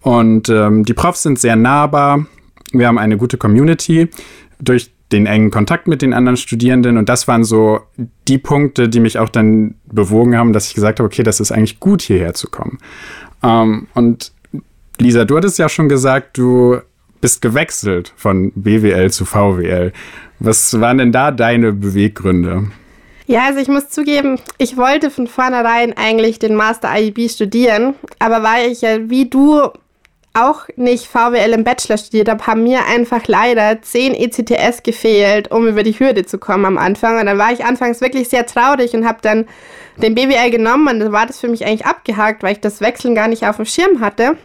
Und 0.00 0.48
ähm, 0.48 0.84
die 0.84 0.94
Profs 0.94 1.22
sind 1.22 1.38
sehr 1.38 1.56
nahbar. 1.56 2.26
Wir 2.72 2.88
haben 2.88 2.98
eine 2.98 3.16
gute 3.16 3.38
Community 3.38 4.08
durch 4.58 4.90
den 5.12 5.26
engen 5.26 5.50
Kontakt 5.50 5.86
mit 5.86 6.02
den 6.02 6.12
anderen 6.12 6.36
Studierenden. 6.36 6.98
Und 6.98 7.08
das 7.08 7.28
waren 7.28 7.44
so 7.44 7.80
die 8.26 8.38
Punkte, 8.38 8.88
die 8.88 9.00
mich 9.00 9.18
auch 9.18 9.28
dann 9.28 9.76
bewogen 9.86 10.36
haben, 10.36 10.52
dass 10.52 10.68
ich 10.68 10.74
gesagt 10.74 10.98
habe, 10.98 11.06
okay, 11.06 11.22
das 11.22 11.40
ist 11.40 11.52
eigentlich 11.52 11.78
gut, 11.78 12.02
hierher 12.02 12.34
zu 12.34 12.50
kommen. 12.50 12.78
Ähm, 13.42 13.86
und 13.94 14.32
Lisa, 14.98 15.24
du 15.24 15.36
hattest 15.36 15.58
ja 15.58 15.68
schon 15.68 15.88
gesagt, 15.88 16.38
du 16.38 16.80
bist 17.20 17.42
gewechselt 17.42 18.12
von 18.16 18.52
BWL 18.54 19.10
zu 19.10 19.24
VWL. 19.24 19.92
Was 20.40 20.80
waren 20.80 20.98
denn 20.98 21.12
da 21.12 21.30
deine 21.30 21.72
Beweggründe? 21.72 22.70
Ja, 23.26 23.46
also 23.46 23.60
ich 23.60 23.68
muss 23.68 23.88
zugeben, 23.88 24.38
ich 24.58 24.76
wollte 24.76 25.10
von 25.10 25.26
vornherein 25.26 25.96
eigentlich 25.96 26.38
den 26.38 26.54
Master 26.54 26.90
IEB 26.94 27.30
studieren, 27.30 27.94
aber 28.18 28.42
weil 28.42 28.70
ich 28.70 28.82
ja 28.82 29.08
wie 29.08 29.30
du 29.30 29.70
auch 30.34 30.66
nicht 30.76 31.06
VWL 31.06 31.52
im 31.52 31.64
Bachelor 31.64 31.96
studiert 31.96 32.28
habe, 32.28 32.46
haben 32.46 32.64
mir 32.64 32.86
einfach 32.86 33.26
leider 33.26 33.80
10 33.80 34.14
ECTS 34.14 34.82
gefehlt, 34.82 35.50
um 35.50 35.66
über 35.68 35.84
die 35.84 35.98
Hürde 35.98 36.26
zu 36.26 36.38
kommen 36.38 36.64
am 36.64 36.76
Anfang. 36.76 37.20
Und 37.20 37.26
dann 37.26 37.38
war 37.38 37.52
ich 37.52 37.64
anfangs 37.64 38.00
wirklich 38.00 38.28
sehr 38.28 38.44
traurig 38.44 38.94
und 38.94 39.06
habe 39.06 39.18
dann 39.22 39.46
den 40.02 40.16
BWL 40.16 40.50
genommen 40.50 40.88
und 40.88 40.98
dann 41.00 41.12
war 41.12 41.26
das 41.26 41.38
für 41.38 41.48
mich 41.48 41.64
eigentlich 41.64 41.86
abgehakt, 41.86 42.42
weil 42.42 42.52
ich 42.52 42.60
das 42.60 42.80
Wechseln 42.80 43.14
gar 43.14 43.28
nicht 43.28 43.46
auf 43.46 43.56
dem 43.56 43.64
Schirm 43.64 44.00
hatte. 44.00 44.36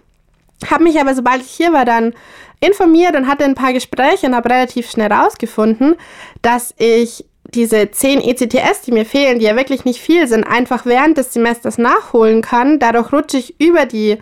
Habe 0.68 0.84
mich 0.84 1.00
aber, 1.00 1.16
sobald 1.16 1.42
ich 1.42 1.50
hier 1.50 1.74
war, 1.74 1.86
dann 1.86 2.13
informiert 2.60 3.16
und 3.16 3.28
hatte 3.28 3.46
ein 3.46 3.56
paar 3.56 3.74
Gespräche 3.74 4.28
und 4.28 4.36
habe 4.36 4.50
relativ 4.50 4.89
schnell 4.89 5.12
rausgefunden, 5.12 5.96
dass 6.42 6.74
ich 6.78 7.25
diese 7.54 7.89
10 7.89 8.22
ECTS, 8.22 8.82
die 8.86 8.92
mir 8.92 9.06
fehlen, 9.06 9.39
die 9.39 9.46
ja 9.46 9.56
wirklich 9.56 9.86
nicht 9.86 10.01
viel 10.01 10.28
sind, 10.28 10.44
einfach 10.44 10.86
während 10.86 11.18
des 11.18 11.34
Semesters 11.34 11.78
nachholen 11.78 12.42
kann. 12.42 12.80
Dadurch 12.80 13.12
rutsche 13.12 13.38
ich 13.38 13.60
über, 13.60 13.86
die, 13.86 14.18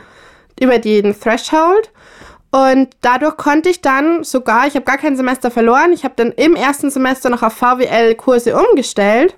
über 0.59 0.79
den 0.79 1.19
Threshold. 1.19 1.91
Und 2.51 2.89
dadurch 3.01 3.35
konnte 3.35 3.69
ich 3.69 3.81
dann 3.81 4.23
sogar, 4.23 4.67
ich 4.67 4.75
habe 4.75 4.85
gar 4.85 4.97
kein 4.97 5.17
Semester 5.17 5.51
verloren, 5.51 5.91
ich 5.91 6.05
habe 6.05 6.13
dann 6.15 6.31
im 6.31 6.55
ersten 6.55 6.89
Semester 6.89 7.29
noch 7.29 7.43
auf 7.43 7.53
VWL-Kurse 7.53 8.55
umgestellt 8.55 9.35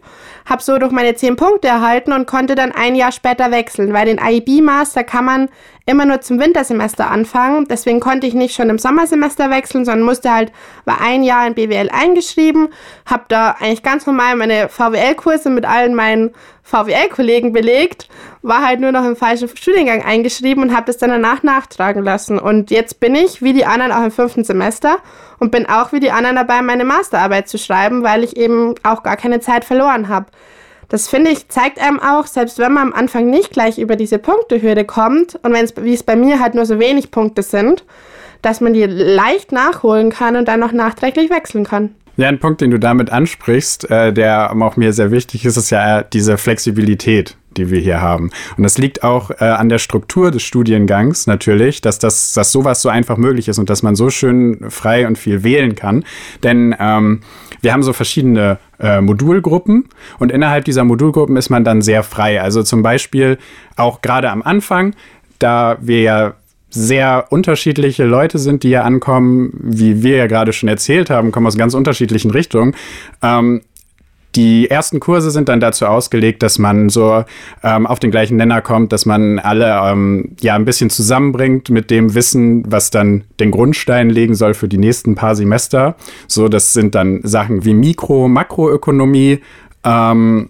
habe 0.50 0.63
so 0.63 0.77
durch 0.77 0.91
meine 0.91 1.15
10 1.15 1.36
Punkte 1.36 1.68
erhalten 1.68 2.12
und 2.12 2.25
konnte 2.25 2.56
dann 2.56 2.72
ein 2.72 2.96
Jahr 2.96 3.12
später 3.12 3.51
wechseln, 3.51 3.94
weil 3.94 4.06
den 4.06 4.20
IB-Master 4.20 5.03
kann 5.03 5.25
man 5.25 5.50
immer 5.86 6.06
nur 6.06 6.22
zum 6.22 6.39
Wintersemester 6.39 7.10
anfangen. 7.10 7.68
Deswegen 7.70 8.00
konnte 8.00 8.27
ich 8.27 8.34
nicht 8.34 8.56
schon 8.56 8.70
im 8.70 8.77
Sommersemester 8.77 9.50
wechseln, 9.50 9.86
sondern 9.86 10.06
musste 10.06 10.32
halt, 10.32 10.51
war 10.86 11.01
ein 11.01 11.24
Jahr 11.24 11.48
in 11.48 11.56
BWL 11.56 11.89
eingeschrieben, 11.91 12.70
habe 13.06 13.24
da 13.27 13.56
eigentlich 13.60 13.84
ganz 13.84 14.06
normal 14.06 14.36
meine 14.36 14.70
VWL-Kurse 14.70 15.50
mit 15.50 15.65
allen 15.65 15.96
meinen 15.96 16.32
VWL-Kollegen 16.63 17.53
belegt, 17.53 18.08
war 18.44 18.65
halt 18.65 18.79
nur 18.79 18.91
noch 18.91 19.06
im 19.06 19.15
falschen 19.15 19.50
Studiengang 19.50 20.03
eingeschrieben 20.03 20.63
und 20.63 20.75
habe 20.75 20.86
das 20.86 20.98
dann 20.98 21.10
danach 21.10 21.41
nachtragen 21.41 22.03
lassen. 22.03 22.38
Und 22.38 22.70
jetzt 22.70 23.00
bin 23.00 23.15
ich, 23.15 23.41
wie 23.41 23.53
die 23.53 23.65
anderen, 23.65 23.91
auch 23.91 24.03
im 24.03 24.12
fünften 24.12 24.44
Semester 24.44 24.98
und 25.39 25.51
bin 25.51 25.65
auch 25.65 25.91
wie 25.91 26.00
die 26.00 26.12
anderen 26.12 26.36
dabei, 26.36 26.62
meine 26.62 26.86
Masterarbeit 26.86 27.48
zu 27.48 27.58
schreiben, 27.58 28.03
weil 28.03 28.24
ich 28.24 28.38
eben 28.38 28.75
auch 28.84 29.03
gar 29.03 29.17
keine 29.17 29.39
Zeit 29.39 29.65
verloren 29.65 30.10
habe. 30.10 30.27
Das 30.89 31.08
finde 31.08 31.29
ich, 31.29 31.48
zeigt 31.50 31.79
einem 31.79 32.00
auch, 32.00 32.25
selbst 32.25 32.58
wenn 32.58 32.74
man 32.74 32.88
am 32.88 32.93
Anfang 32.93 33.29
nicht 33.29 33.51
gleich 33.51 33.77
über 33.77 33.96
diese 33.96 34.17
Punktehürde 34.17 34.86
kommt 34.86 35.36
und 35.43 35.53
wenn 35.53 35.63
es, 35.63 35.74
wie 35.77 35.93
es 35.93 36.03
bei 36.03 36.15
mir 36.15 36.39
halt 36.39 36.55
nur 36.55 36.65
so 36.65 36.79
wenig 36.79 37.12
Punkte 37.12 37.43
sind, 37.43 37.86
dass 38.41 38.60
man 38.60 38.74
die 38.74 38.86
leicht 38.86 39.51
nachholen 39.51 40.10
kann 40.10 40.36
und 40.36 40.48
dann 40.48 40.60
noch 40.60 40.72
nachträglich 40.72 41.29
wechseln 41.29 41.65
kann. 41.65 41.91
Ja, 42.17 42.27
ein 42.27 42.39
Punkt, 42.39 42.62
den 42.62 42.72
du 42.72 42.79
damit 42.79 43.12
ansprichst, 43.12 43.89
äh, 43.89 44.12
der 44.12 44.51
auch 44.51 44.75
mir 44.75 44.91
sehr 44.91 45.12
wichtig 45.12 45.46
ist, 45.46 45.58
ist 45.58 45.69
ja 45.69 46.03
diese 46.03 46.38
Flexibilität, 46.38 47.38
die 47.58 47.70
wir 47.70 47.79
hier 47.79 48.01
haben. 48.01 48.32
Und 48.58 48.63
das 48.63 48.77
liegt 48.77 49.03
auch 49.03 49.32
äh, 49.32 49.46
an 49.46 49.70
der 49.70 49.79
Struktur 49.79 50.32
des 50.32 50.44
Studiengangs 50.44 51.27
natürlich, 51.27 51.82
dass 51.82 52.00
das, 52.00 52.34
dass 52.34 52.51
sowas 52.51 52.82
so 52.82 52.89
einfach 52.89 53.18
möglich 53.18 53.48
ist 53.48 53.60
und 53.60 53.70
dass 53.70 53.84
man 53.84 53.96
so 53.96 54.10
schön 54.10 54.70
frei 54.70 55.08
und 55.08 55.18
viel 55.18 55.44
wählen 55.44 55.75
kann. 55.75 56.03
Denn 56.44 56.75
ähm, 56.79 57.22
wir 57.62 57.74
haben 57.74 57.84
so 57.84 57.94
verschiedene 57.94 58.60
äh, 58.79 59.01
Modulgruppen 59.01 59.89
und 60.20 60.32
innerhalb 60.32 60.65
dieser 60.65 60.84
Modulgruppen 60.84 61.36
ist 61.38 61.50
man 61.50 61.63
dann 61.63 61.82
sehr 61.82 62.03
frei. 62.03 62.41
Also 62.41 62.63
zum 62.63 62.82
Beispiel 62.82 63.38
auch 63.75 64.01
gerade 64.01 64.29
am 64.29 64.41
Anfang, 64.41 64.96
da 65.39 65.77
wir 65.82 66.01
ja 66.01 66.34
sehr 66.70 67.25
unterschiedliche 67.29 68.06
Leute 68.06 68.38
sind, 68.38 68.63
die 68.63 68.70
hier 68.70 68.86
ankommen, 68.86 69.51
wie 69.53 70.03
wir 70.03 70.18
ja 70.18 70.27
gerade 70.27 70.53
schon 70.53 70.70
erzählt 70.70 71.10
haben, 71.10 71.32
kommen 71.32 71.48
aus 71.48 71.58
ganz 71.58 71.74
unterschiedlichen 71.74 72.29
Richtungen. 72.32 72.75
Ähm, 73.24 73.62
die 74.36 74.69
ersten 74.69 75.00
Kurse 75.00 75.31
sind 75.31 75.50
dann 75.50 75.59
dazu 75.59 75.86
ausgelegt, 75.86 76.43
dass 76.43 76.59
man 76.59 76.89
so 76.89 77.24
ähm, 77.63 77.88
auf 77.88 78.00
den 78.00 78.12
gleichen 78.12 78.38
Nenner 78.38 78.62
kommt, 78.62 78.91
dass 78.93 79.05
man 79.05 79.39
alle 79.39 79.79
ähm, 79.91 80.36
ja 80.41 80.55
ein 80.55 80.65
bisschen 80.65 80.89
zusammenbringt 80.89 81.69
mit 81.69 81.89
dem 81.89 82.13
Wissen, 82.13 82.63
was 82.71 82.91
dann 82.91 83.24
den 83.39 83.51
Grundstein 83.51 84.09
legen 84.09 84.36
soll 84.36 84.53
für 84.53 84.67
die 84.67 84.77
nächsten 84.77 85.15
paar 85.15 85.36
Semester. 85.36 85.95
So, 86.27 86.48
das 86.48 86.74
sind 86.74 86.95
dann 86.95 87.21
Sachen 87.24 87.65
wie 87.65 87.74
Mikro-, 87.74 88.27
Makroökonomie, 88.27 89.39
ähm, 89.83 90.50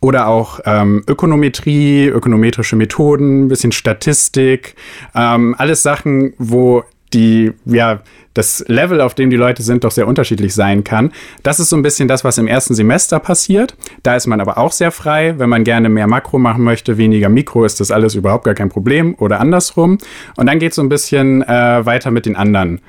oder 0.00 0.28
auch 0.28 0.60
ähm, 0.66 1.02
Ökonometrie, 1.08 2.06
ökonometrische 2.06 2.76
Methoden, 2.76 3.44
ein 3.44 3.48
bisschen 3.48 3.72
Statistik, 3.72 4.76
ähm, 5.14 5.54
alles 5.58 5.82
Sachen, 5.82 6.34
wo 6.38 6.84
die, 7.16 7.52
ja, 7.64 8.00
das 8.34 8.62
Level, 8.68 9.00
auf 9.00 9.14
dem 9.14 9.30
die 9.30 9.36
Leute 9.36 9.62
sind, 9.62 9.84
doch 9.84 9.90
sehr 9.90 10.06
unterschiedlich 10.06 10.54
sein 10.54 10.84
kann. 10.84 11.10
Das 11.42 11.58
ist 11.58 11.70
so 11.70 11.76
ein 11.76 11.82
bisschen 11.82 12.06
das, 12.06 12.22
was 12.22 12.36
im 12.36 12.46
ersten 12.46 12.74
Semester 12.74 13.18
passiert. 13.18 13.74
Da 14.02 14.14
ist 14.14 14.26
man 14.26 14.40
aber 14.40 14.58
auch 14.58 14.72
sehr 14.72 14.90
frei. 14.92 15.34
Wenn 15.38 15.48
man 15.48 15.64
gerne 15.64 15.88
mehr 15.88 16.06
Makro 16.06 16.38
machen 16.38 16.62
möchte, 16.62 16.98
weniger 16.98 17.30
Mikro, 17.30 17.64
ist 17.64 17.80
das 17.80 17.90
alles 17.90 18.14
überhaupt 18.14 18.44
gar 18.44 18.54
kein 18.54 18.68
Problem 18.68 19.14
oder 19.18 19.40
andersrum. 19.40 19.96
Und 20.36 20.46
dann 20.46 20.58
geht 20.58 20.72
es 20.72 20.76
so 20.76 20.82
ein 20.82 20.90
bisschen 20.90 21.42
äh, 21.42 21.86
weiter 21.86 22.10
mit 22.10 22.26
den 22.26 22.36
anderen 22.36 22.82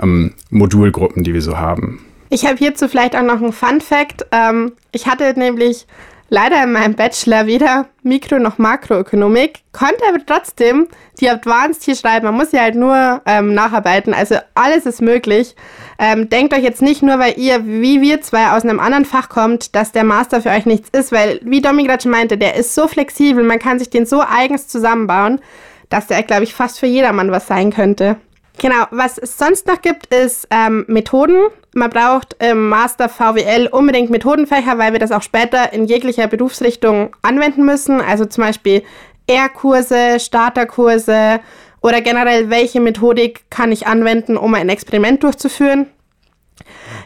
ähm, 0.00 0.32
Modulgruppen, 0.48 1.22
die 1.22 1.34
wir 1.34 1.42
so 1.42 1.58
haben. 1.58 2.00
Ich 2.30 2.46
habe 2.46 2.56
hierzu 2.56 2.88
vielleicht 2.88 3.14
auch 3.14 3.22
noch 3.22 3.42
einen 3.42 3.52
Fun 3.52 3.82
Fact. 3.82 4.24
Ähm, 4.32 4.72
ich 4.92 5.06
hatte 5.06 5.38
nämlich 5.38 5.86
leider 6.34 6.64
in 6.64 6.72
meinem 6.72 6.94
Bachelor 6.94 7.46
weder 7.46 7.86
Mikro- 8.02 8.40
noch 8.40 8.58
Makroökonomik, 8.58 9.60
konnte 9.72 10.02
aber 10.08 10.18
trotzdem 10.26 10.88
die 11.20 11.30
Advanced 11.30 11.84
hier 11.84 11.94
schreiben. 11.94 12.26
Man 12.26 12.34
muss 12.34 12.50
sie 12.50 12.58
halt 12.58 12.74
nur 12.74 13.22
ähm, 13.24 13.54
nacharbeiten. 13.54 14.12
Also 14.12 14.36
alles 14.54 14.84
ist 14.84 15.00
möglich. 15.00 15.54
Ähm, 15.96 16.28
denkt 16.28 16.52
euch 16.52 16.64
jetzt 16.64 16.82
nicht 16.82 17.04
nur, 17.04 17.20
weil 17.20 17.38
ihr, 17.38 17.64
wie 17.64 18.00
wir 18.00 18.20
zwei, 18.20 18.50
aus 18.50 18.64
einem 18.64 18.80
anderen 18.80 19.04
Fach 19.04 19.28
kommt, 19.28 19.76
dass 19.76 19.92
der 19.92 20.02
Master 20.02 20.42
für 20.42 20.50
euch 20.50 20.66
nichts 20.66 20.88
ist, 20.90 21.12
weil, 21.12 21.38
wie 21.44 21.62
Domi 21.62 21.84
gerade 21.84 22.02
schon 22.02 22.10
meinte, 22.10 22.36
der 22.36 22.56
ist 22.56 22.74
so 22.74 22.88
flexibel, 22.88 23.44
man 23.44 23.60
kann 23.60 23.78
sich 23.78 23.90
den 23.90 24.04
so 24.04 24.20
eigens 24.20 24.66
zusammenbauen, 24.66 25.40
dass 25.88 26.08
der, 26.08 26.24
glaube 26.24 26.42
ich, 26.42 26.52
fast 26.52 26.80
für 26.80 26.86
jedermann 26.86 27.30
was 27.30 27.46
sein 27.46 27.72
könnte. 27.72 28.16
Genau, 28.58 28.86
was 28.90 29.18
es 29.18 29.36
sonst 29.36 29.66
noch 29.66 29.82
gibt, 29.82 30.06
ist 30.14 30.46
ähm, 30.50 30.84
Methoden. 30.86 31.48
Man 31.74 31.90
braucht 31.90 32.36
im 32.38 32.68
Master 32.68 33.08
VWL 33.08 33.68
unbedingt 33.70 34.10
Methodenfächer, 34.10 34.78
weil 34.78 34.92
wir 34.92 35.00
das 35.00 35.10
auch 35.10 35.22
später 35.22 35.72
in 35.72 35.86
jeglicher 35.86 36.28
Berufsrichtung 36.28 37.14
anwenden 37.22 37.64
müssen. 37.64 38.00
Also 38.00 38.26
zum 38.26 38.44
Beispiel 38.44 38.82
R-Kurse, 39.26 40.20
Starterkurse 40.20 41.40
oder 41.82 42.00
generell, 42.00 42.48
welche 42.48 42.80
Methodik 42.80 43.50
kann 43.50 43.72
ich 43.72 43.86
anwenden, 43.86 44.36
um 44.36 44.54
ein 44.54 44.68
Experiment 44.68 45.22
durchzuführen. 45.22 45.86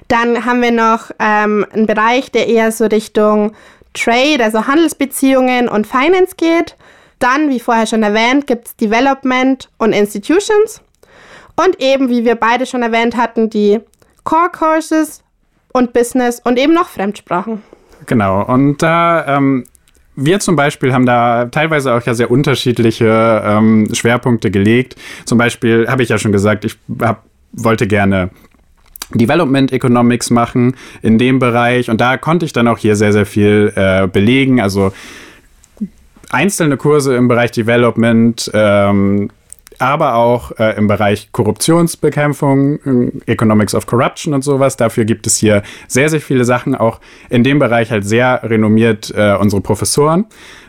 Dann 0.09 0.45
haben 0.45 0.62
wir 0.62 0.73
noch 0.73 1.11
ähm, 1.19 1.67
einen 1.73 1.87
Bereich, 1.87 2.31
der 2.31 2.47
eher 2.49 2.73
so 2.73 2.87
Richtung 2.87 3.52
Trade, 3.95 4.45
also 4.45 4.67
Handelsbeziehungen 4.67 5.69
und 5.69 5.87
Finance 5.87 6.35
geht. 6.37 6.76
Dann, 7.19 7.49
wie 7.49 7.59
vorher 7.59 7.87
schon 7.87 8.02
erwähnt, 8.02 8.47
gibt 8.47 8.69
es 8.69 8.76
Development 8.76 9.69
und 9.78 9.93
Institutions. 9.93 10.83
Und 11.59 11.81
eben, 11.81 12.09
wie 12.09 12.25
wir 12.25 12.37
beide 12.37 12.67
schon 12.67 12.83
erwähnt 12.83 13.17
hatten, 13.17 13.50
die 13.50 13.81
Core 14.23 14.50
Courses 14.57 15.25
und 15.73 15.93
Business 15.93 16.41
und 16.45 16.57
eben 16.57 16.73
noch 16.73 16.88
Fremdsprachen. 16.88 17.62
Genau, 18.07 18.45
und 18.45 18.81
da 18.81 19.37
ähm, 19.37 19.65
wir 20.15 20.38
zum 20.38 20.55
Beispiel 20.55 20.93
haben 20.93 21.05
da 21.05 21.47
teilweise 21.47 21.95
auch 21.95 22.03
ja 22.03 22.15
sehr 22.15 22.31
unterschiedliche 22.31 23.43
ähm, 23.45 23.88
Schwerpunkte 23.93 24.53
gelegt. 24.53 24.95
Zum 25.25 25.37
Beispiel 25.37 25.88
habe 25.88 26.05
ich 26.05 26.11
ja 26.11 26.19
schon 26.19 26.31
gesagt, 26.31 26.65
ich 26.65 26.77
hab, 27.00 27.25
wollte 27.53 27.88
gerne 27.88 28.31
Development 29.15 29.73
Economics 29.73 30.31
machen 30.31 30.77
in 31.03 31.19
dem 31.19 31.41
Bereich 31.41 31.91
und 31.91 32.00
da 32.00 32.19
konnte 32.19 32.47
ich 32.47 32.53
dann 32.53 32.69
auch 32.69 32.79
hier 32.79 32.95
sehr, 32.95 33.12
sehr 33.12 33.27
viel 33.27 33.73
äh, 33.75 34.07
belegen. 34.07 34.61
Also 34.61 34.93
einzelne 36.31 36.77
Kurse 36.77 37.17
im 37.17 37.27
Bereich 37.27 37.50
Development, 37.50 38.50
ähm, 38.55 39.31
aber 39.78 40.14
auch 40.14 40.52
äh, 40.58 40.76
im 40.76 40.87
Bereich 40.87 41.30
Korruptionsbekämpfung, 41.32 43.12
äh, 43.26 43.32
Economics 43.32 43.75
of 43.75 43.87
Corruption 43.87 44.35
und 44.35 44.42
sowas. 44.42 44.76
Dafür 44.76 45.04
gibt 45.04 45.26
es 45.26 45.37
hier 45.37 45.62
sehr, 45.87 46.08
sehr 46.08 46.20
viele 46.20 46.44
Sachen, 46.44 46.75
auch 46.75 47.00
in 47.30 47.44
dem 47.44 47.58
Bereich 47.58 47.90
halt 47.90 48.04
sehr 48.04 48.40
renommiert 48.42 49.12
äh, 49.16 49.37
unsere 49.38 49.62
Professoren. 49.62 50.26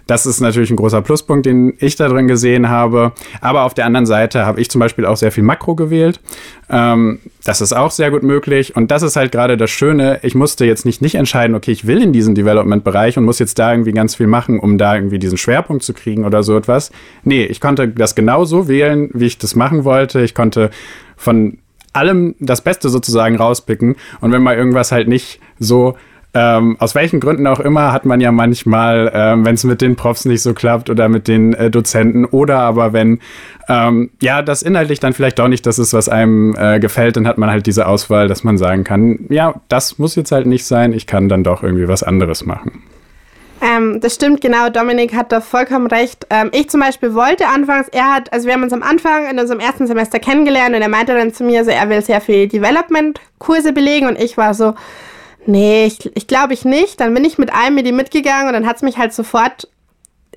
Das 0.10 0.26
ist 0.26 0.40
natürlich 0.40 0.72
ein 0.72 0.76
großer 0.76 1.04
Pluspunkt, 1.04 1.46
den 1.46 1.76
ich 1.78 1.96
da 1.96 2.08
drin 2.08 2.28
gesehen 2.28 2.70
habe. 2.70 3.12
Aber 3.42 3.62
auf 3.62 3.76
der 3.76 3.86
anderen 3.86 4.08
Seite 4.08 4.44
habe 4.44 4.60
ich 4.60 4.72
zum 4.72 4.80
Beispiel 4.80 5.06
auch 5.06 5.18
sehr 5.18 5.32
viel 5.32 5.44
Makro 5.44 5.76
gewählt. 5.76 6.20
Ähm, 6.68 7.20
das 7.44 7.62
ist 7.62 7.74
auch 7.74 7.92
sehr 7.92 8.10
gut 8.10 8.24
möglich. 8.24 8.76
Und 8.76 8.90
das 8.90 9.04
ist 9.04 9.16
halt 9.16 9.32
gerade 9.32 9.56
das 9.56 9.70
Schöne. 9.70 10.20
Ich 10.24 10.34
musste 10.34 10.66
jetzt 10.66 10.84
nicht, 10.84 11.04
nicht 11.04 11.14
entscheiden, 11.14 11.56
okay, 11.56 11.72
ich 11.72 11.86
will 11.86 12.02
in 12.02 12.12
diesen 12.12 12.34
Development-Bereich 12.34 13.20
und 13.20 13.26
muss 13.26 13.38
jetzt 13.38 13.60
da 13.60 13.72
irgendwie 13.72 13.92
ganz 13.92 14.16
viel 14.16 14.26
machen, 14.26 14.60
um 14.60 14.80
da 14.80 14.96
irgendwie 14.96 15.20
diesen 15.20 15.38
Schwerpunkt 15.38 15.84
zu 15.84 15.94
kriegen 15.94 16.26
oder 16.26 16.42
so 16.42 16.58
etwas. 16.58 16.92
Nee, 17.24 17.44
ich 17.44 17.62
konnte 17.62 17.88
das 17.88 18.16
genauso 18.16 18.68
wählen, 18.68 19.12
wie 19.14 19.28
ich 19.28 19.38
das 19.38 19.54
machen 19.54 19.84
wollte. 19.84 20.22
Ich 20.22 20.34
konnte 20.34 20.72
von 21.18 21.60
allem 21.94 22.34
das 22.40 22.64
Beste 22.64 22.90
sozusagen 22.90 23.36
rauspicken. 23.36 23.96
Und 24.22 24.32
wenn 24.32 24.42
mal 24.42 24.58
irgendwas 24.58 24.92
halt 24.92 25.08
nicht 25.08 25.40
so 25.60 25.98
ähm, 26.34 26.78
aus 26.80 26.94
welchen 26.94 27.20
Gründen 27.20 27.48
auch 27.48 27.60
immer 27.60 27.92
hat 27.92 28.06
man 28.06 28.22
ja 28.22 28.32
manchmal, 28.32 29.12
ähm, 29.14 29.46
wenn 29.46 29.56
es 29.56 29.64
mit 29.64 29.82
den 29.82 29.96
Profs 29.96 30.26
nicht 30.26 30.44
so 30.44 30.54
klappt 30.54 30.90
oder 30.90 31.10
mit 31.10 31.28
den 31.28 31.54
äh, 31.54 31.72
Dozenten 31.72 32.26
oder 32.26 32.60
aber 32.60 32.94
wenn 32.94 33.20
ähm, 33.68 34.12
ja 34.22 34.44
das 34.44 34.62
inhaltlich 34.62 35.00
dann 35.00 35.14
vielleicht 35.14 35.40
doch 35.40 35.48
nicht 35.48 35.66
das 35.66 35.80
ist, 35.80 35.94
was 35.94 36.08
einem 36.08 36.56
äh, 36.56 36.80
gefällt, 36.80 37.18
dann 37.18 37.28
hat 37.28 37.40
man 37.40 37.50
halt 37.50 37.66
diese 37.66 37.88
Auswahl, 37.88 38.28
dass 38.28 38.44
man 38.44 38.60
sagen 38.60 38.84
kann, 38.84 39.26
ja, 39.30 39.56
das 39.70 39.98
muss 39.98 40.16
jetzt 40.16 40.32
halt 40.32 40.46
nicht 40.46 40.66
sein, 40.66 40.94
ich 40.94 41.08
kann 41.08 41.30
dann 41.30 41.44
doch 41.44 41.64
irgendwie 41.64 41.88
was 41.88 42.04
anderes 42.04 42.46
machen. 42.46 42.84
Ähm, 43.62 44.00
das 44.00 44.16
stimmt, 44.16 44.40
genau. 44.40 44.70
Dominik 44.70 45.14
hat 45.14 45.32
da 45.32 45.42
vollkommen 45.42 45.88
recht. 45.88 46.26
Ähm, 46.30 46.50
ich 46.54 46.70
zum 46.70 46.80
Beispiel 46.80 47.14
wollte 47.14 47.48
anfangs, 47.48 47.90
er 47.90 48.14
hat, 48.14 48.32
also 48.32 48.46
wir 48.46 48.54
haben 48.54 48.64
uns 48.64 48.72
am 48.72 48.84
Anfang 48.84 49.30
in 49.30 49.38
unserem 49.38 49.60
ersten 49.60 49.86
Semester 49.86 50.20
kennengelernt 50.20 50.76
und 50.76 50.82
er 50.82 50.90
meinte 50.90 51.14
dann 51.14 51.34
zu 51.34 51.44
mir 51.44 51.66
so, 51.66 51.72
er 51.72 51.90
will 51.90 52.02
sehr 52.02 52.22
viel 52.22 52.48
Development-Kurse 52.48 53.74
belegen 53.74 54.08
und 54.08 54.18
ich 54.18 54.38
war 54.38 54.54
so, 54.54 54.76
nee, 55.46 55.86
ich, 55.86 56.16
ich 56.16 56.28
glaube 56.28 56.54
ich 56.54 56.66
nicht. 56.66 57.00
Dann 57.00 57.14
bin 57.14 57.26
ich 57.26 57.38
mit 57.38 57.54
einem 57.54 57.76
Medi 57.76 57.92
mitgegangen 57.92 58.48
und 58.48 58.54
dann 58.54 58.68
hat 58.68 58.78
es 58.78 58.82
mich 58.82 58.98
halt 58.98 59.14
sofort 59.14 59.68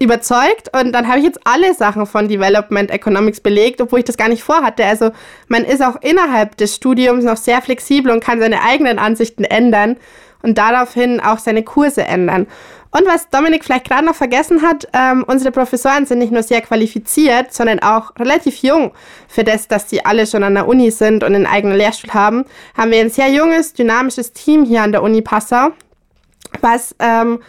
überzeugt 0.00 0.70
und 0.76 0.92
dann 0.92 1.06
habe 1.06 1.18
ich 1.18 1.24
jetzt 1.24 1.40
alle 1.44 1.74
Sachen 1.74 2.06
von 2.06 2.26
Development 2.26 2.90
Economics 2.90 3.40
belegt, 3.40 3.80
obwohl 3.80 4.00
ich 4.00 4.04
das 4.04 4.16
gar 4.16 4.28
nicht 4.28 4.42
vorhatte. 4.42 4.84
Also 4.84 5.12
man 5.48 5.64
ist 5.64 5.82
auch 5.82 5.96
innerhalb 6.02 6.56
des 6.56 6.74
Studiums 6.74 7.24
noch 7.24 7.36
sehr 7.36 7.62
flexibel 7.62 8.10
und 8.10 8.24
kann 8.24 8.40
seine 8.40 8.62
eigenen 8.62 8.98
Ansichten 8.98 9.44
ändern 9.44 9.96
und 10.42 10.58
daraufhin 10.58 11.20
auch 11.20 11.38
seine 11.38 11.62
Kurse 11.62 12.02
ändern. 12.02 12.46
Und 12.94 13.06
was 13.06 13.30
Dominik 13.30 13.64
vielleicht 13.64 13.88
gerade 13.88 14.04
noch 14.04 14.14
vergessen 14.14 14.60
hat, 14.60 14.86
ähm, 14.92 15.24
unsere 15.26 15.50
Professoren 15.50 16.04
sind 16.04 16.18
nicht 16.18 16.30
nur 16.30 16.42
sehr 16.42 16.60
qualifiziert, 16.60 17.52
sondern 17.52 17.80
auch 17.80 18.14
relativ 18.18 18.62
jung. 18.62 18.92
Für 19.28 19.44
das, 19.44 19.66
dass 19.66 19.88
sie 19.88 20.04
alle 20.04 20.26
schon 20.26 20.44
an 20.44 20.54
der 20.54 20.68
Uni 20.68 20.90
sind 20.90 21.24
und 21.24 21.34
einen 21.34 21.46
eigenen 21.46 21.76
Lehrstuhl 21.76 22.12
haben, 22.12 22.44
haben 22.76 22.90
wir 22.90 23.00
ein 23.00 23.08
sehr 23.08 23.30
junges, 23.30 23.72
dynamisches 23.72 24.34
Team 24.34 24.64
hier 24.64 24.82
an 24.82 24.92
der 24.92 25.02
Uni 25.02 25.22
Passau, 25.22 25.70
was 26.60 26.94
ähm, 26.98 27.40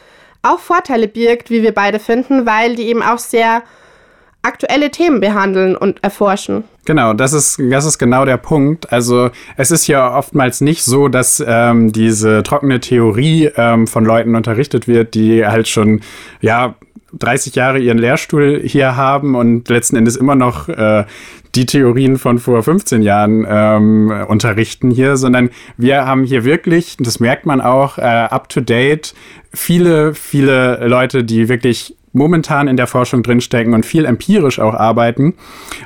auch 0.43 0.59
Vorteile 0.59 1.09
birgt, 1.09 1.49
wie 1.49 1.61
wir 1.61 1.73
beide 1.73 1.99
finden, 1.99 2.45
weil 2.45 2.77
die 2.77 2.87
eben 2.87 3.03
auch 3.03 3.19
sehr 3.19 3.63
aktuelle 4.43 4.91
Themen 4.91 5.19
behandeln 5.19 5.75
und 5.75 6.03
erforschen. 6.03 6.65
Genau, 6.85 7.13
das 7.13 7.33
ist, 7.33 7.59
das 7.59 7.85
ist 7.85 7.97
genau 7.97 8.25
der 8.25 8.37
Punkt. 8.37 8.91
Also 8.91 9.31
es 9.55 9.71
ist 9.71 9.87
ja 9.87 10.15
oftmals 10.15 10.61
nicht 10.61 10.83
so, 10.83 11.07
dass 11.07 11.43
ähm, 11.45 11.91
diese 11.93 12.43
trockene 12.43 12.79
Theorie 12.81 13.49
ähm, 13.55 13.87
von 13.87 14.05
Leuten 14.05 14.35
unterrichtet 14.35 14.87
wird, 14.87 15.15
die 15.15 15.45
halt 15.45 15.67
schon, 15.67 16.01
ja, 16.41 16.75
30 17.13 17.55
Jahre 17.55 17.79
ihren 17.79 17.99
Lehrstuhl 17.99 18.61
hier 18.65 18.95
haben 18.95 19.35
und 19.35 19.69
letzten 19.69 19.95
Endes 19.95 20.15
immer 20.15 20.35
noch 20.35 20.67
äh, 20.67 21.05
die 21.55 21.67
Theorien 21.67 22.17
von 22.17 22.39
vor 22.39 22.63
15 22.63 23.03
Jahren 23.03 23.45
ähm, 23.47 24.11
unterrichten 24.27 24.89
hier, 24.89 25.17
sondern 25.17 25.51
wir 25.77 26.05
haben 26.05 26.23
hier 26.23 26.43
wirklich, 26.43 26.97
das 26.99 27.19
merkt 27.19 27.45
man 27.45 27.61
auch, 27.61 27.99
äh, 27.99 28.01
up-to-date, 28.01 29.13
viele, 29.53 30.15
viele 30.15 30.87
Leute, 30.87 31.23
die 31.23 31.49
wirklich 31.49 31.95
momentan 32.13 32.67
in 32.67 32.77
der 32.77 32.87
Forschung 32.87 33.23
drinstecken 33.23 33.73
und 33.73 33.85
viel 33.85 34.05
empirisch 34.05 34.59
auch 34.59 34.73
arbeiten. 34.73 35.33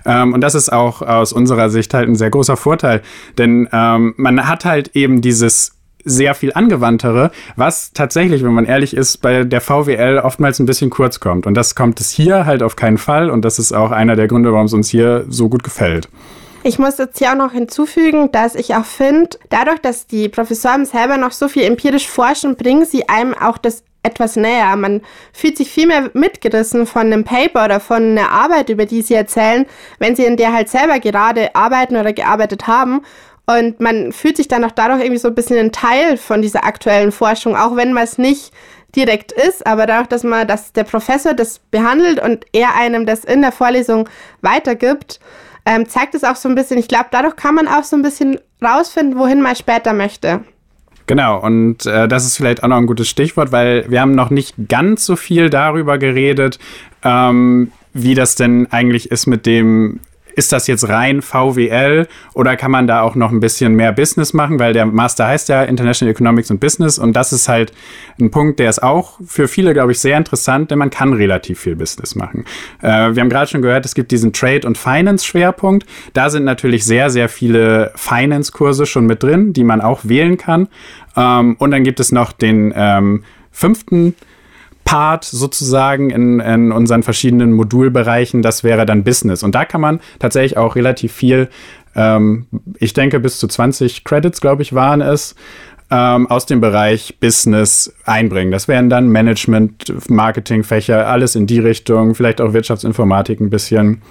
Ähm, 0.05 0.34
und 0.34 0.41
das 0.41 0.55
ist 0.55 0.72
auch 0.72 1.01
aus 1.01 1.34
unserer 1.34 1.69
Sicht 1.69 1.93
halt 1.93 2.07
ein 2.07 2.15
sehr 2.15 2.29
großer 2.29 2.57
Vorteil, 2.57 3.01
denn 3.38 3.67
ähm, 3.72 4.13
man 4.17 4.48
hat 4.48 4.65
halt 4.65 4.96
eben 4.96 5.22
dieses 5.22 5.74
sehr 6.03 6.34
viel 6.36 6.53
angewandtere, 6.53 7.31
was 7.55 7.91
tatsächlich, 7.91 8.43
wenn 8.43 8.53
man 8.53 8.65
ehrlich 8.65 8.96
ist, 8.96 9.17
bei 9.17 9.43
der 9.43 9.62
VWL 9.62 10.19
oftmals 10.19 10.60
ein 10.60 10.65
bisschen 10.65 10.89
kurz 10.89 11.19
kommt. 11.19 11.46
Und 11.46 11.55
das 11.55 11.75
kommt 11.75 12.00
es 12.00 12.12
hier 12.12 12.46
halt 12.46 12.63
auf 12.63 12.75
keinen 12.75 12.98
Fall. 12.98 13.29
Und 13.29 13.43
das 13.43 13.60
ist 13.60 13.74
auch 13.74 13.91
einer 13.91 14.15
der 14.15 14.27
Gründe, 14.27 14.53
warum 14.53 14.67
es 14.67 14.74
uns 14.74 14.89
hier 14.89 15.25
so 15.27 15.50
gut 15.50 15.63
gefällt. 15.63 16.07
Ich 16.68 16.80
muss 16.80 16.98
jetzt 16.98 17.18
hier 17.18 17.32
auch 17.32 17.36
noch 17.36 17.54
hinzufügen, 17.54 18.30
dass 18.34 18.54
ich 18.54 18.76
auch 18.76 18.84
finde, 18.84 19.38
dadurch, 19.50 19.80
dass 19.80 20.06
die 20.06 20.28
Professoren 20.28 20.86
selber 20.86 21.16
noch 21.16 21.32
so 21.32 21.48
viel 21.48 21.64
empirisch 21.64 22.10
forschen, 22.10 22.58
bringen 22.58 22.84
sie 22.84 23.08
einem 23.08 23.34
auch 23.34 23.58
das 23.58 23.86
etwas 24.04 24.36
näher. 24.36 24.76
Man 24.76 25.00
fühlt 25.32 25.56
sich 25.56 25.72
viel 25.72 25.88
mehr 25.88 26.12
mitgerissen 26.12 26.86
von 26.86 27.04
einem 27.04 27.24
Paper 27.24 27.64
oder 27.64 27.80
von 27.80 28.04
einer 28.04 28.34
Arbeit, 28.34 28.68
über 28.68 28.86
die 28.86 29.02
sie 29.02 29.14
erzählen, 29.14 29.66
wenn 30.00 30.18
sie 30.18 30.26
in 30.26 30.36
der 30.36 30.52
halt 30.52 30.68
selber 30.68 31.00
gerade 31.00 31.56
arbeiten 31.56 31.96
oder 31.96 32.12
gearbeitet 32.12 32.68
haben. 32.68 33.02
Und 33.46 33.80
man 33.80 34.12
fühlt 34.12 34.36
sich 34.36 34.50
dann 34.50 34.66
auch 34.66 34.72
dadurch 34.72 35.00
irgendwie 35.00 35.22
so 35.22 35.30
ein 35.30 35.36
bisschen 35.36 35.58
ein 35.58 35.72
Teil 35.72 36.18
von 36.18 36.42
dieser 36.42 36.66
aktuellen 36.66 37.14
Forschung, 37.14 37.56
auch 37.56 37.78
wenn 37.78 37.94
man 37.94 38.04
es 38.04 38.18
nicht 38.18 38.52
direkt 38.94 39.32
ist, 39.32 39.66
aber 39.66 39.86
dadurch, 39.86 40.10
dass 40.10 40.26
man, 40.26 40.46
dass 40.46 40.74
der 40.74 40.84
Professor 40.84 41.34
das 41.34 41.60
behandelt 41.60 42.22
und 42.22 42.46
er 42.52 42.76
einem 42.76 43.06
das 43.06 43.24
in 43.24 43.42
der 43.42 43.54
Vorlesung 43.54 44.10
weitergibt, 44.42 45.22
ähm, 45.68 45.90
zeigt 45.90 46.16
es 46.16 46.24
auch 46.24 46.38
so 46.38 46.48
ein 46.48 46.56
bisschen, 46.56 46.80
ich 46.80 46.88
glaube, 46.88 47.08
dadurch 47.12 47.36
kann 47.36 47.54
man 47.54 47.68
auch 47.68 47.84
so 47.84 47.98
ein 47.98 48.02
bisschen 48.02 48.40
rausfinden, 48.64 49.20
wohin 49.20 49.42
man 49.42 49.54
später 49.54 49.92
möchte. 49.92 50.40
Genau, 51.08 51.42
und 51.42 51.86
äh, 51.86 52.08
das 52.08 52.26
ist 52.26 52.38
vielleicht 52.38 52.64
auch 52.64 52.70
noch 52.70 52.78
ein 52.78 52.88
gutes 52.88 53.10
Stichwort, 53.10 53.52
weil 53.52 53.86
wir 53.90 54.00
haben 54.00 54.16
noch 54.16 54.30
nicht 54.30 54.56
ganz 54.70 55.06
so 55.06 55.18
viel 55.18 55.50
darüber 55.50 55.98
geredet, 55.98 56.58
ähm, 57.04 57.74
wie 57.94 58.16
das 58.16 58.36
denn 58.36 58.68
eigentlich 58.72 59.12
ist 59.12 59.28
mit 59.28 59.46
dem 59.46 60.00
ist 60.38 60.51
das 60.51 60.67
jetzt 60.67 60.88
rein 60.88 61.24
VWL 61.24 62.08
oder 62.36 62.56
kann 62.56 62.70
man 62.70 62.86
da 62.86 63.01
auch 63.01 63.15
noch 63.15 63.32
ein 63.32 63.39
bisschen 63.39 63.74
mehr 63.74 63.91
Business 63.91 64.34
machen? 64.34 64.60
Weil 64.60 64.72
der 64.72 64.86
Master 64.86 65.25
heißt 65.27 65.50
ja 65.50 65.63
International 65.63 66.12
Economics 66.12 66.51
und 66.51 66.60
Business 66.60 67.00
und 67.00 67.13
das 67.13 67.34
ist 67.34 67.50
halt 67.50 67.74
ein 68.22 68.29
Punkt, 68.29 68.60
der 68.60 68.70
ist 68.70 68.84
auch 68.84 69.20
für 69.25 69.48
viele, 69.48 69.74
glaube 69.74 69.94
ich, 69.94 70.00
sehr 70.00 70.15
interessant, 70.15 70.70
denn 70.70 70.77
man 70.77 70.91
kann 70.91 71.13
relativ 71.13 71.60
viel 71.60 71.75
Business 71.75 72.13
machen. 72.13 72.46
Äh, 72.84 73.15
wir 73.15 73.22
haben 73.22 73.29
gerade 73.29 73.50
schon 73.50 73.63
gehört, 73.63 73.86
es 73.86 73.96
gibt 73.96 74.12
diesen 74.12 74.32
Trade- 74.32 74.67
und 74.67 74.77
Finance-Schwerpunkt. 74.77 75.88
Da 76.13 76.29
sind 76.29 76.46
natürlich 76.46 76.86
sehr, 76.86 77.10
sehr 77.10 77.29
viele 77.29 77.91
Finance-Kurse 77.96 78.86
schon 78.86 79.08
mit 79.08 79.24
drin, 79.24 79.53
die 79.53 79.63
man 79.63 79.82
auch 79.82 80.01
wählen 80.03 80.38
kann. 80.38 80.67
Ähm, 81.15 81.56
und 81.58 81.72
dann 81.72 81.84
gibt 81.84 82.00
es 82.00 82.12
noch 82.12 82.32
den 82.32 82.72
ähm, 82.75 83.24
fünften 83.51 84.13
Part 84.88 85.25
sozusagen 85.25 86.12
in, 86.12 86.39
in 86.39 86.72
unseren 86.72 87.03
verschiedenen 87.03 87.51
Modulbereichen, 87.51 88.41
das 88.41 88.63
wäre 88.63 88.86
dann 88.86 89.03
Business. 89.03 89.44
Und 89.44 89.53
da 89.53 89.65
kann 89.65 89.82
man 89.82 90.00
tatsächlich 90.20 90.56
auch 90.56 90.77
relativ 90.77 91.12
viel, 91.12 91.50
ähm, 91.94 92.48
ich 92.79 92.94
denke 92.94 93.20
bis 93.20 93.38
zu 93.38 93.50
20 93.50 94.06
Credits, 94.06 94.39
glaube 94.39 94.62
ich, 94.62 94.74
waren 94.74 95.01
es, 95.01 95.36
ähm, 95.91 96.27
aus 96.27 96.46
dem 96.46 96.62
Bereich 96.62 97.20
Business 97.20 97.94
einbringen. 98.06 98.53
Das 98.53 98.70
wären 98.70 98.89
dann 98.89 99.10
Management, 99.10 100.10
Marketingfächer, 100.10 101.06
alles 101.06 101.36
in 101.36 101.48
die 101.48 101.60
Richtung, 101.60 102.15
vielleicht 102.15 102.39
auch 102.39 102.53
Wirtschaftsinformatik 102.53 103.41
ein 103.41 103.50
bisschen. 103.50 104.01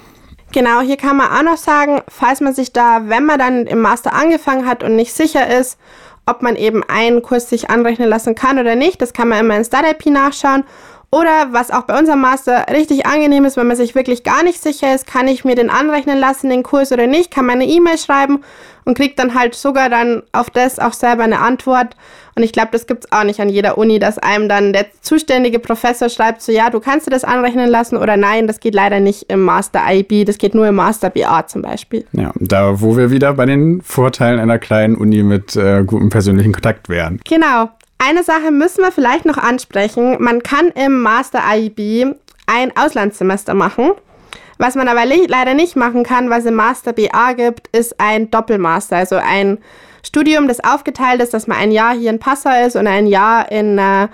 Genau, 0.52 0.83
hier 0.83 0.99
kann 0.99 1.16
man 1.16 1.28
auch 1.28 1.42
noch 1.42 1.56
sagen, 1.56 2.02
falls 2.06 2.42
man 2.42 2.54
sich 2.54 2.75
da, 2.75 3.04
wenn 3.06 3.25
man 3.25 3.38
dann 3.38 3.66
im 3.66 3.80
Master 3.80 4.12
angefangen 4.12 4.66
hat 4.66 4.85
und 4.85 4.95
nicht 4.95 5.14
sicher 5.14 5.59
ist, 5.59 5.78
ob 6.26 6.42
man 6.42 6.56
eben 6.56 6.83
einen 6.83 7.23
Kurs 7.23 7.49
sich 7.49 7.71
anrechnen 7.71 8.09
lassen 8.09 8.35
kann 8.35 8.59
oder 8.59 8.75
nicht. 8.75 9.00
Das 9.00 9.12
kann 9.12 9.28
man 9.28 9.40
immer 9.40 9.56
in 9.56 9.64
StarIP 9.64 10.06
nachschauen. 10.06 10.64
Oder 11.16 11.52
was 11.52 11.70
auch 11.70 11.85
bei 11.85 11.99
unserem 11.99 12.20
Master 12.20 12.66
richtig 12.70 13.06
angenehm 13.06 13.46
ist, 13.46 13.56
wenn 13.56 13.66
man 13.66 13.76
sich 13.76 13.94
wirklich 13.94 14.23
gar 14.23 14.42
nicht 14.42 14.62
sicher 14.62 14.94
ist, 14.94 15.06
kann 15.06 15.28
ich 15.28 15.46
mir 15.46 15.54
den 15.54 15.70
anrechnen 15.70 16.18
lassen, 16.18 16.50
den 16.50 16.62
Kurs 16.62 16.92
oder 16.92 17.06
nicht, 17.06 17.30
kann 17.30 17.46
man 17.46 17.54
eine 17.54 17.64
E-Mail 17.64 17.96
schreiben 17.96 18.40
und 18.85 18.99
kriegt 18.99 19.18
dann 19.18 19.35
halt 19.35 19.54
sogar 19.54 19.88
dann 19.88 20.25
auf 20.32 20.50
das 20.50 20.78
auch 20.78 20.92
selber 20.92 21.25
eine 21.25 21.40
Antwort. 21.40 21.96
Und 22.35 22.42
ich 22.42 22.52
glaube, 22.52 22.68
das 22.73 22.87
gibt 22.87 23.06
es 23.06 23.12
auch 23.12 23.25
nicht 23.25 23.40
an 23.40 23.49
jeder 23.49 23.78
Uni, 23.78 23.99
dass 23.99 24.18
einem 24.18 24.46
dann 24.46 24.75
der 24.75 24.87
zuständige 25.00 25.58
Professor 25.58 26.11
schreibt, 26.11 26.42
so 26.42 26.52
ja, 26.52 26.68
du 26.68 26.80
kannst 26.80 27.06
dir 27.06 27.11
das 27.11 27.25
anrechnen 27.25 27.70
lassen 27.70 27.96
oder 27.96 28.18
nein, 28.18 28.46
das 28.46 28.61
geht 28.61 28.74
leider 28.74 29.00
nicht 29.00 29.33
im 29.33 29.40
Master 29.40 29.81
IB, 29.90 30.26
das 30.26 30.37
geht 30.37 30.55
nur 30.55 30.68
im 30.68 30.74
Master 30.74 31.09
BA 31.09 31.46
zum 31.46 31.62
Beispiel. 31.62 32.05
Ja, 32.12 32.33
da 32.38 32.83
wo 32.83 32.94
wir 32.98 33.11
wieder 33.11 33.33
bei 33.33 33.46
den 33.46 33.81
Vorteilen 33.81 34.38
einer 34.38 34.59
kleinen 34.59 34.96
Uni 34.96 35.22
mit 35.22 35.57
äh, 35.57 35.83
gutem 35.83 36.11
persönlichen 36.11 36.52
Kontakt 36.52 36.90
wären. 36.90 37.20
Genau. 37.24 37.70
Eine 37.98 38.22
Sache 38.22 38.50
müssen 38.50 38.82
wir 38.82 38.92
vielleicht 38.92 39.24
noch 39.24 39.38
ansprechen. 39.38 40.22
Man 40.22 40.42
kann 40.42 40.68
im 40.68 41.00
Master 41.00 41.42
IB 41.54 42.14
ein 42.46 42.76
Auslandssemester 42.76 43.54
machen. 43.54 43.92
Was 44.59 44.74
man 44.74 44.88
aber 44.88 45.04
leider 45.04 45.54
nicht 45.54 45.76
machen 45.76 46.02
kann, 46.02 46.30
was 46.30 46.46
im 46.46 46.54
Master 46.54 46.92
BA 46.92 47.32
gibt, 47.32 47.68
ist 47.76 48.00
ein 48.00 48.30
Doppelmaster, 48.30 48.96
also 48.96 49.16
ein 49.16 49.59
Studium, 50.02 50.48
das 50.48 50.64
aufgeteilt 50.64 51.20
ist, 51.20 51.35
dass 51.35 51.46
man 51.46 51.59
ein 51.59 51.72
Jahr 51.72 51.94
hier 51.94 52.11
in 52.11 52.18
Passau 52.18 52.50
ist 52.64 52.76
und 52.76 52.87
ein 52.87 53.06
Jahr 53.06 53.50
in, 53.50 53.76
äh, 53.76 54.09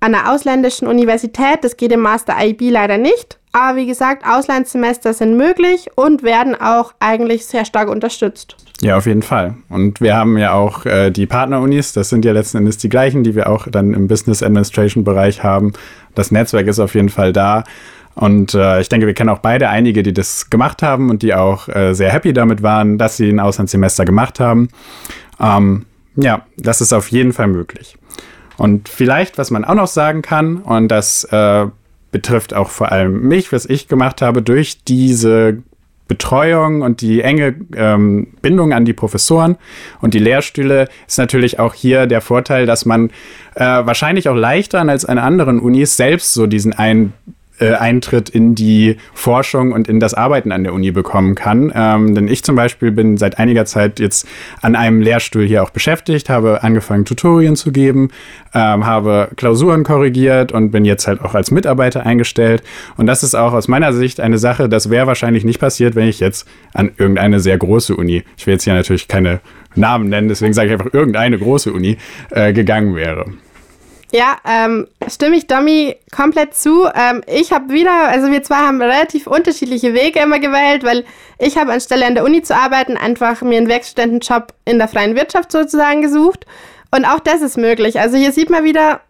einer 0.00 0.32
ausländischen 0.32 0.86
Universität. 0.86 1.62
Das 1.62 1.76
geht 1.76 1.92
im 1.92 2.00
Master 2.00 2.34
IB 2.40 2.70
leider 2.70 2.98
nicht. 2.98 3.38
Aber 3.52 3.76
wie 3.76 3.86
gesagt, 3.86 4.24
Auslandssemester 4.26 5.14
sind 5.14 5.36
möglich 5.36 5.88
und 5.94 6.22
werden 6.22 6.54
auch 6.54 6.92
eigentlich 7.00 7.46
sehr 7.46 7.64
stark 7.64 7.88
unterstützt. 7.88 8.56
Ja, 8.80 8.96
auf 8.96 9.06
jeden 9.06 9.22
Fall. 9.22 9.54
Und 9.68 10.00
wir 10.00 10.16
haben 10.16 10.38
ja 10.38 10.52
auch 10.52 10.86
äh, 10.86 11.10
die 11.10 11.26
Partnerunis, 11.26 11.92
das 11.92 12.10
sind 12.10 12.24
ja 12.24 12.32
letzten 12.32 12.58
Endes 12.58 12.78
die 12.78 12.88
gleichen, 12.88 13.24
die 13.24 13.34
wir 13.34 13.48
auch 13.48 13.66
dann 13.68 13.92
im 13.94 14.06
Business 14.06 14.42
Administration 14.42 15.02
Bereich 15.02 15.42
haben. 15.42 15.72
Das 16.14 16.30
Netzwerk 16.30 16.66
ist 16.68 16.78
auf 16.78 16.94
jeden 16.94 17.08
Fall 17.08 17.32
da. 17.32 17.64
Und 18.14 18.54
äh, 18.54 18.80
ich 18.80 18.88
denke, 18.88 19.06
wir 19.06 19.14
kennen 19.14 19.30
auch 19.30 19.38
beide 19.38 19.68
einige, 19.68 20.02
die 20.02 20.12
das 20.12 20.50
gemacht 20.50 20.82
haben 20.82 21.10
und 21.10 21.22
die 21.22 21.34
auch 21.34 21.68
äh, 21.68 21.94
sehr 21.94 22.10
happy 22.10 22.32
damit 22.32 22.62
waren, 22.62 22.98
dass 22.98 23.16
sie 23.16 23.30
ein 23.30 23.40
Auslandssemester 23.40 24.04
gemacht 24.04 24.40
haben. 24.40 24.68
Ähm, 25.40 25.86
ja, 26.16 26.42
das 26.56 26.80
ist 26.80 26.92
auf 26.92 27.08
jeden 27.08 27.32
Fall 27.32 27.46
möglich. 27.46 27.96
Und 28.56 28.88
vielleicht, 28.88 29.38
was 29.38 29.52
man 29.52 29.64
auch 29.64 29.74
noch 29.74 29.86
sagen 29.86 30.22
kann, 30.22 30.56
und 30.58 30.88
das 30.88 31.24
äh, 31.24 31.66
betrifft 32.10 32.54
auch 32.54 32.70
vor 32.70 32.92
allem 32.92 33.22
mich, 33.22 33.52
was 33.52 33.66
ich 33.66 33.88
gemacht 33.88 34.22
habe, 34.22 34.42
durch 34.42 34.84
diese 34.84 35.62
Betreuung 36.08 36.80
und 36.80 37.02
die 37.02 37.20
enge 37.20 37.54
ähm, 37.76 38.28
Bindung 38.40 38.72
an 38.72 38.86
die 38.86 38.94
Professoren 38.94 39.56
und 40.00 40.14
die 40.14 40.18
Lehrstühle 40.18 40.88
ist 41.06 41.18
natürlich 41.18 41.58
auch 41.58 41.74
hier 41.74 42.06
der 42.06 42.22
Vorteil, 42.22 42.64
dass 42.64 42.86
man 42.86 43.10
äh, 43.54 43.64
wahrscheinlich 43.64 44.28
auch 44.30 44.34
leichter 44.34 44.80
als 44.80 45.04
an 45.04 45.18
anderen 45.18 45.60
Unis 45.60 45.98
selbst 45.98 46.32
so 46.32 46.46
diesen 46.46 46.72
einen 46.72 47.12
äh, 47.60 47.72
Eintritt 47.72 48.28
in 48.28 48.54
die 48.54 48.96
Forschung 49.14 49.72
und 49.72 49.88
in 49.88 50.00
das 50.00 50.14
Arbeiten 50.14 50.52
an 50.52 50.64
der 50.64 50.72
Uni 50.72 50.90
bekommen 50.90 51.34
kann. 51.34 51.72
Ähm, 51.74 52.14
denn 52.14 52.28
ich 52.28 52.44
zum 52.44 52.56
Beispiel 52.56 52.90
bin 52.90 53.16
seit 53.16 53.38
einiger 53.38 53.64
Zeit 53.64 54.00
jetzt 54.00 54.26
an 54.62 54.76
einem 54.76 55.00
Lehrstuhl 55.00 55.44
hier 55.44 55.62
auch 55.62 55.70
beschäftigt, 55.70 56.28
habe 56.30 56.62
angefangen, 56.62 57.04
Tutorien 57.04 57.56
zu 57.56 57.72
geben, 57.72 58.10
ähm, 58.54 58.86
habe 58.86 59.28
Klausuren 59.36 59.84
korrigiert 59.84 60.52
und 60.52 60.70
bin 60.70 60.84
jetzt 60.84 61.06
halt 61.06 61.20
auch 61.20 61.34
als 61.34 61.50
Mitarbeiter 61.50 62.04
eingestellt. 62.04 62.62
Und 62.96 63.06
das 63.06 63.22
ist 63.22 63.34
auch 63.34 63.52
aus 63.52 63.68
meiner 63.68 63.92
Sicht 63.92 64.20
eine 64.20 64.38
Sache, 64.38 64.68
das 64.68 64.90
wäre 64.90 65.06
wahrscheinlich 65.06 65.44
nicht 65.44 65.60
passiert, 65.60 65.94
wenn 65.94 66.08
ich 66.08 66.20
jetzt 66.20 66.48
an 66.74 66.90
irgendeine 66.96 67.40
sehr 67.40 67.58
große 67.58 67.96
Uni, 67.96 68.24
ich 68.36 68.46
will 68.46 68.54
jetzt 68.54 68.64
hier 68.64 68.74
natürlich 68.74 69.08
keine 69.08 69.40
Namen 69.74 70.08
nennen, 70.08 70.28
deswegen 70.28 70.52
sage 70.52 70.68
ich 70.68 70.72
einfach 70.72 70.92
irgendeine 70.92 71.38
große 71.38 71.72
Uni, 71.72 71.98
äh, 72.30 72.52
gegangen 72.52 72.94
wäre. 72.94 73.26
Ja, 74.10 74.38
ähm, 74.46 74.86
stimme 75.08 75.36
ich 75.36 75.46
Domi 75.46 75.96
komplett 76.14 76.54
zu. 76.54 76.86
Ähm, 76.86 77.22
ich 77.26 77.52
habe 77.52 77.72
wieder, 77.72 78.08
also 78.08 78.30
wir 78.30 78.42
zwei 78.42 78.56
haben 78.56 78.80
relativ 78.80 79.26
unterschiedliche 79.26 79.92
Wege 79.92 80.20
immer 80.20 80.38
gewählt, 80.38 80.82
weil 80.82 81.04
ich 81.38 81.58
habe 81.58 81.72
anstelle 81.72 82.06
an 82.06 82.14
der 82.14 82.24
Uni 82.24 82.42
zu 82.42 82.56
arbeiten, 82.56 82.96
einfach 82.96 83.42
mir 83.42 83.58
einen 83.58 83.68
Werkstudentenjob 83.68 84.54
in 84.64 84.78
der 84.78 84.88
freien 84.88 85.14
Wirtschaft 85.14 85.52
sozusagen 85.52 86.00
gesucht. 86.00 86.46
Und 86.90 87.04
auch 87.04 87.20
das 87.20 87.42
ist 87.42 87.58
möglich. 87.58 88.00
Also 88.00 88.16
hier 88.16 88.32
sieht 88.32 88.48
man 88.48 88.64
wieder 88.64 89.00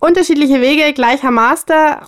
unterschiedliche 0.00 0.62
Wege, 0.62 0.94
gleicher 0.94 1.30
Master. 1.30 2.02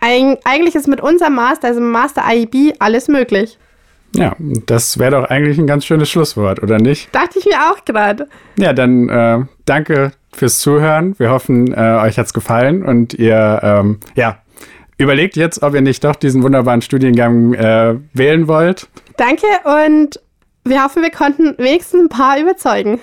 Eig 0.00 0.40
eigentlich 0.44 0.74
ist 0.74 0.88
mit 0.88 1.00
unserem 1.00 1.36
Master, 1.36 1.68
also 1.68 1.80
Master 1.80 2.22
IEB, 2.28 2.74
alles 2.80 3.08
möglich. 3.08 3.56
Ja, 4.14 4.36
das 4.66 4.98
wäre 4.98 5.12
doch 5.12 5.24
eigentlich 5.24 5.56
ein 5.56 5.66
ganz 5.66 5.86
schönes 5.86 6.10
Schlusswort, 6.10 6.62
oder 6.62 6.76
nicht? 6.76 7.14
Dachte 7.14 7.38
ich 7.38 7.46
mir 7.46 7.70
auch 7.70 7.82
gerade. 7.86 8.28
Ja, 8.58 8.74
dann 8.74 9.08
äh, 9.08 9.38
danke 9.64 10.12
fürs 10.34 10.58
Zuhören. 10.58 11.18
Wir 11.18 11.30
hoffen, 11.30 11.72
äh, 11.72 12.00
euch 12.02 12.18
hat's 12.18 12.32
gefallen 12.32 12.82
und 12.82 13.14
ihr, 13.14 13.60
ähm, 13.62 14.00
ja, 14.14 14.38
überlegt 14.98 15.36
jetzt, 15.36 15.62
ob 15.62 15.74
ihr 15.74 15.80
nicht 15.80 16.04
doch 16.04 16.16
diesen 16.16 16.42
wunderbaren 16.42 16.82
Studiengang 16.82 17.54
äh, 17.54 17.96
wählen 18.12 18.48
wollt. 18.48 18.88
Danke 19.16 19.46
und 19.64 20.20
wir 20.64 20.84
hoffen, 20.84 21.02
wir 21.02 21.10
konnten 21.10 21.54
wenigstens 21.58 22.02
ein 22.02 22.08
paar 22.08 22.38
überzeugen. 22.38 23.00